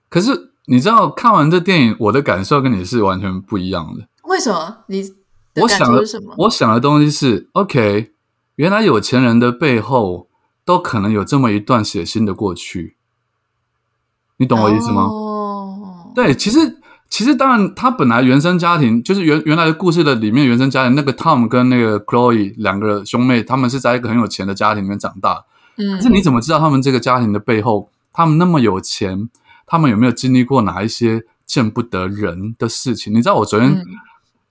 [0.10, 4.06] 可是你知道，看完这电影，我的感受跟你是完全不一样的。
[4.24, 4.80] 为什么？
[4.88, 5.16] 你？
[5.62, 6.04] 我想的，
[6.38, 8.12] 我想的东西是，OK，
[8.56, 10.28] 原来有钱人的背后
[10.66, 12.96] 都可能有这么一段血腥的过去，
[14.38, 15.04] 你懂我意思吗？
[15.04, 16.78] 哦，对，其实
[17.10, 25.46] 其实当然，他本来原生家庭就是原原来的故事的里面原生家庭，那个 Tom 跟那个 Chloe 两个兄妹，他们是在一个很有钱的家庭里面长大。
[25.78, 29.30] 嗯，可是你怎么知道他们这个家庭的背后，他们那么有钱，
[29.66, 33.14] 他们有没有经历过哪一些见不得人的事情？
[33.14, 33.72] 你知道我昨天。
[33.72, 33.86] 嗯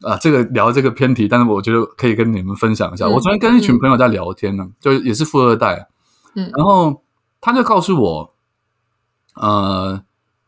[0.02, 3.06] 啊，这个聊这个偏题，但是我觉得可以跟你们分享一下。
[3.06, 5.88] 嗯、我昨天跟一群朋友在聊天呢，嗯、就也是富二代，
[6.34, 7.02] 嗯，然后
[7.40, 8.34] 他就告诉我，
[9.34, 10.02] 呃，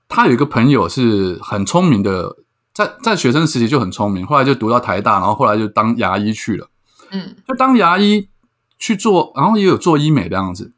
[0.06, 2.36] 他有一个朋友是很聪明的，
[2.74, 6.68] 在在学生时期就很聪明，后来就读到台大，然后后来就当牙医去了，
[7.10, 8.28] 嗯，就当牙医
[8.78, 10.72] 去做，然后也有做医美的样子。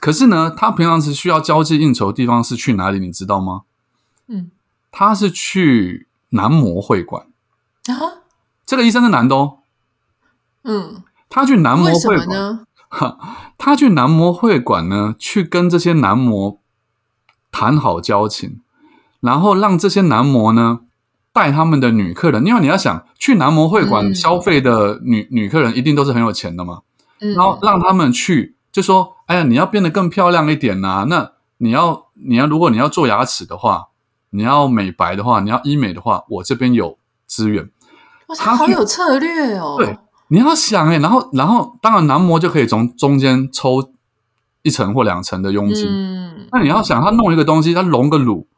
[0.00, 2.98] 可是呢，他平常是需要交际应酬的地方是去哪里？
[2.98, 3.62] 你知道吗？
[4.26, 4.50] 嗯，
[4.90, 7.26] 他是去男模会馆。
[7.94, 8.22] 啊，
[8.64, 9.58] 这个医生是男的哦。
[10.64, 12.66] 嗯，他去男模会馆呢？
[12.88, 13.18] 哈，
[13.58, 16.60] 他去男模会馆呢，去跟这些男模
[17.52, 18.60] 谈好交情，
[19.20, 20.80] 然后让这些男模呢
[21.32, 22.44] 带他们的女客人。
[22.46, 26.82] 因为你要想去男模会馆消费的女、嗯、女客人，一定都是很有钱的嘛。
[27.20, 31.06] 嗯，然后让他们去，就说：“哎呀，你要变得更漂亮一点呐、啊。
[31.08, 33.88] 那你要，你要，如果你要做牙齿的话，
[34.30, 37.70] 你要美白的话，你要医美的话，我这边有资源。”
[38.34, 39.76] 他好有策略哦！
[39.78, 39.96] 对，
[40.28, 43.92] 你要想哎，然后，然后，当然，男模就可以从中间抽
[44.62, 45.86] 一层或两层的佣金。
[45.88, 48.48] 嗯，那你要想，他弄一个东西，他隆个乳，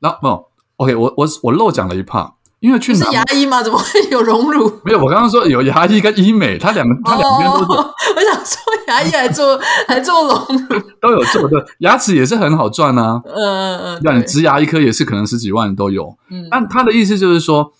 [0.00, 3.62] 然后不，OK，我我我漏讲了一 part，因为去是牙医吗？
[3.62, 4.80] 怎么会有隆乳？
[4.84, 7.76] 没有，我刚刚说有牙医跟医美，他两个他两边都做。
[8.16, 13.22] 我想说，牙医还做 还做隆乳，都有做的，牙齿也是很好赚啊。
[13.24, 16.16] 嗯嗯嗯，让你植牙一颗也是可能十几万都有。
[16.30, 17.72] 嗯，但他的意思就是说。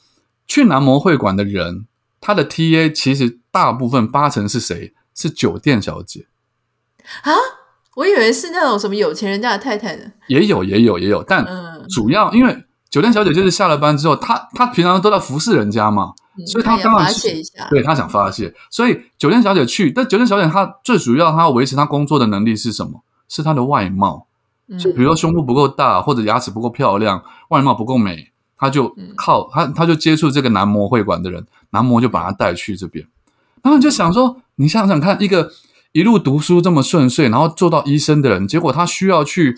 [0.48, 1.86] 去男模会馆的人，
[2.20, 4.94] 他的 TA 其实大部分八成是谁？
[5.14, 6.26] 是酒店小姐
[7.22, 7.32] 啊？
[7.96, 10.04] 我以为是那种什么有钱人家的太太呢。
[10.28, 11.44] 也有，也有，也有，但
[11.88, 23.02] 主要、嗯、因为酒店小姐就是下了班之后，她她平常都在服侍人家嘛，嗯、所以她当然发泄一下，对她想发泄，所以酒店小姐去，但酒店小姐她最主要她要维持她工作的能力是什么？
[23.28, 24.28] 是她的外貌，
[24.78, 28.30] 就比如说胸部不够大，或者牙齿不够漂亮，外貌不够美。
[28.58, 33.06] 他就靠他，他就接触这个男模会馆的人，男模就把他带去这边，
[33.62, 35.50] 然后你就想说，你想想看，一个
[35.92, 39.56] 一路读书这么顺遂，然后做到医生的人，结果他需要去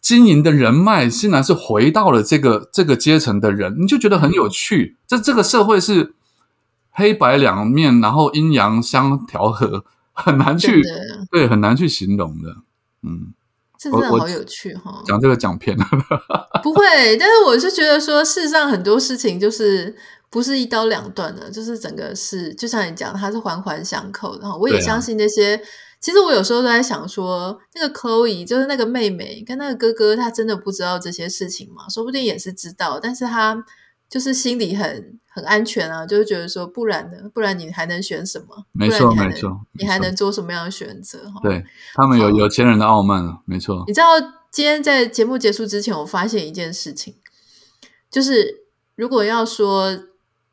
[0.00, 4.96] 经营的人脉，竟然是回到了这个这个阶层的人，你就觉得很有趣。
[5.06, 6.14] 这这个社会是
[6.90, 10.82] 黑白两面，然后阴阳相调和，很难去
[11.30, 12.56] 对，很难去形容的，
[13.02, 13.32] 嗯。
[13.82, 15.02] 这真的好有趣哈！
[15.04, 15.84] 讲这个讲偏了，
[16.62, 19.92] 不会，但是我是觉得说，事实上很多事情就是
[20.30, 24.46] 不是一刀两断的，就是整个是就像你讲，它是环环相扣的。
[24.56, 25.60] 我也相信那些，啊、
[26.00, 31.88] 其实我有时候都在想说，那个 Chloe 就是那个妹妹跟那个哥哥，他真的不知道这些事情吗？
[31.88, 33.64] 说不定也是知道，但是他。
[34.12, 37.16] 就是心里很很安全啊，就是觉得说，不然呢？
[37.32, 38.66] 不然你还能选什么？
[38.72, 41.32] 没错，没错，你还能做什么样的选择？
[41.42, 43.84] 对，他们有有钱人的傲慢啊，没错。
[43.86, 44.08] 你知道
[44.50, 47.14] 今天在节目结束之前，我发现一件事情，
[48.10, 49.98] 就是如果要说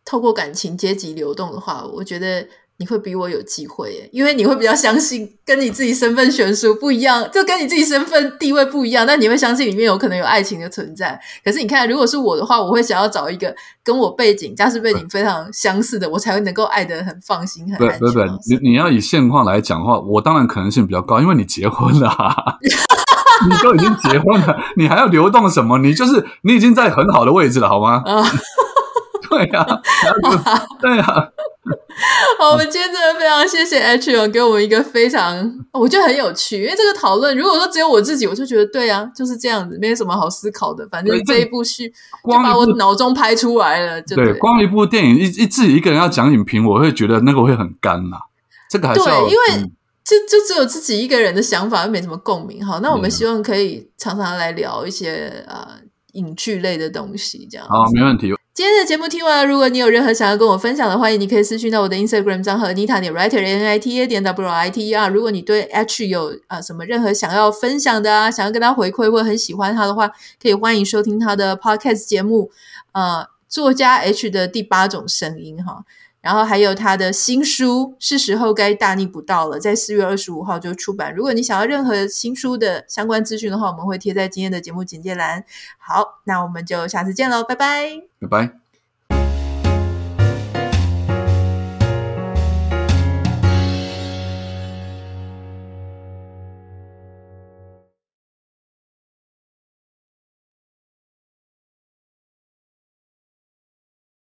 [0.06, 2.48] 透过感情阶级流动的话，我觉得
[2.80, 11.20] 你会比我有机会耶，因为你会比较相信跟你自己身份悬殊不一样，就跟你自己身份地位不一样，但你会相信里面有可能有爱情的存在。
[11.44, 13.54] 可是你看，如果是我的话，我会想要找一个
[13.84, 18.00] 跟我背景、家世背景非常相似的，我才会能够爱得很放心、很安全。
[18.00, 22.34] 对对对，你你要以现况来讲的话，我当然可能性比较高，因为你结婚了、啊，
[23.50, 25.80] 你都已经结婚了，你还要流动什么？
[25.80, 28.02] 你就是你已经在很好的位置了，好吗？
[28.06, 28.24] 啊，
[29.30, 29.66] 对呀，
[30.80, 31.30] 对呀。
[32.40, 36.64] 好，我们今天真的非常谢谢 H 勇给我们一个非常，我觉得很有趣。
[36.64, 40.88] 因为这个讨论，如果说只有我自己，我就觉得对啊，就是这样子，没有什么好思考的。
[40.90, 44.02] 反正这一部戏就把我脑中拍出来了。
[44.02, 48.18] 就，对，光一部电影一一自己一个人要讲影评，我会觉得那个会很干呐。
[48.70, 49.70] 这个还是对，因为
[50.04, 52.66] 就就只有自己一个人的想法，又没什么共鸣。
[52.66, 55.68] 好，那我们希望可以常常来聊一些呃
[56.14, 58.32] 影剧类的东西，这样好，没问题。
[58.60, 65.08] 今天的节目听完了，如果你有任何想要跟我分享的，欢迎你可以私讯到我的 Instagram 账号 Nita 点 Writer N I T A 点 W I T E R。
[65.08, 72.52] 如果你对 H 有啊、呃、什么任何想要分享的啊，想要跟他回馈或很喜欢他的话，可以欢迎收听他的 Podcast 节目，
[72.92, 75.86] 呃，作家 H 的第八种声音哈。
[76.30, 81.12] 然后还有他的新书，是时候该大逆不道了，在四月二十五号就出版。
[81.12, 85.44] 如果你想要任何新书的相关资讯的话，我们会贴在今天的节目简介栏。
[85.80, 88.69] 好，那我们就下次见喽，拜拜，拜拜。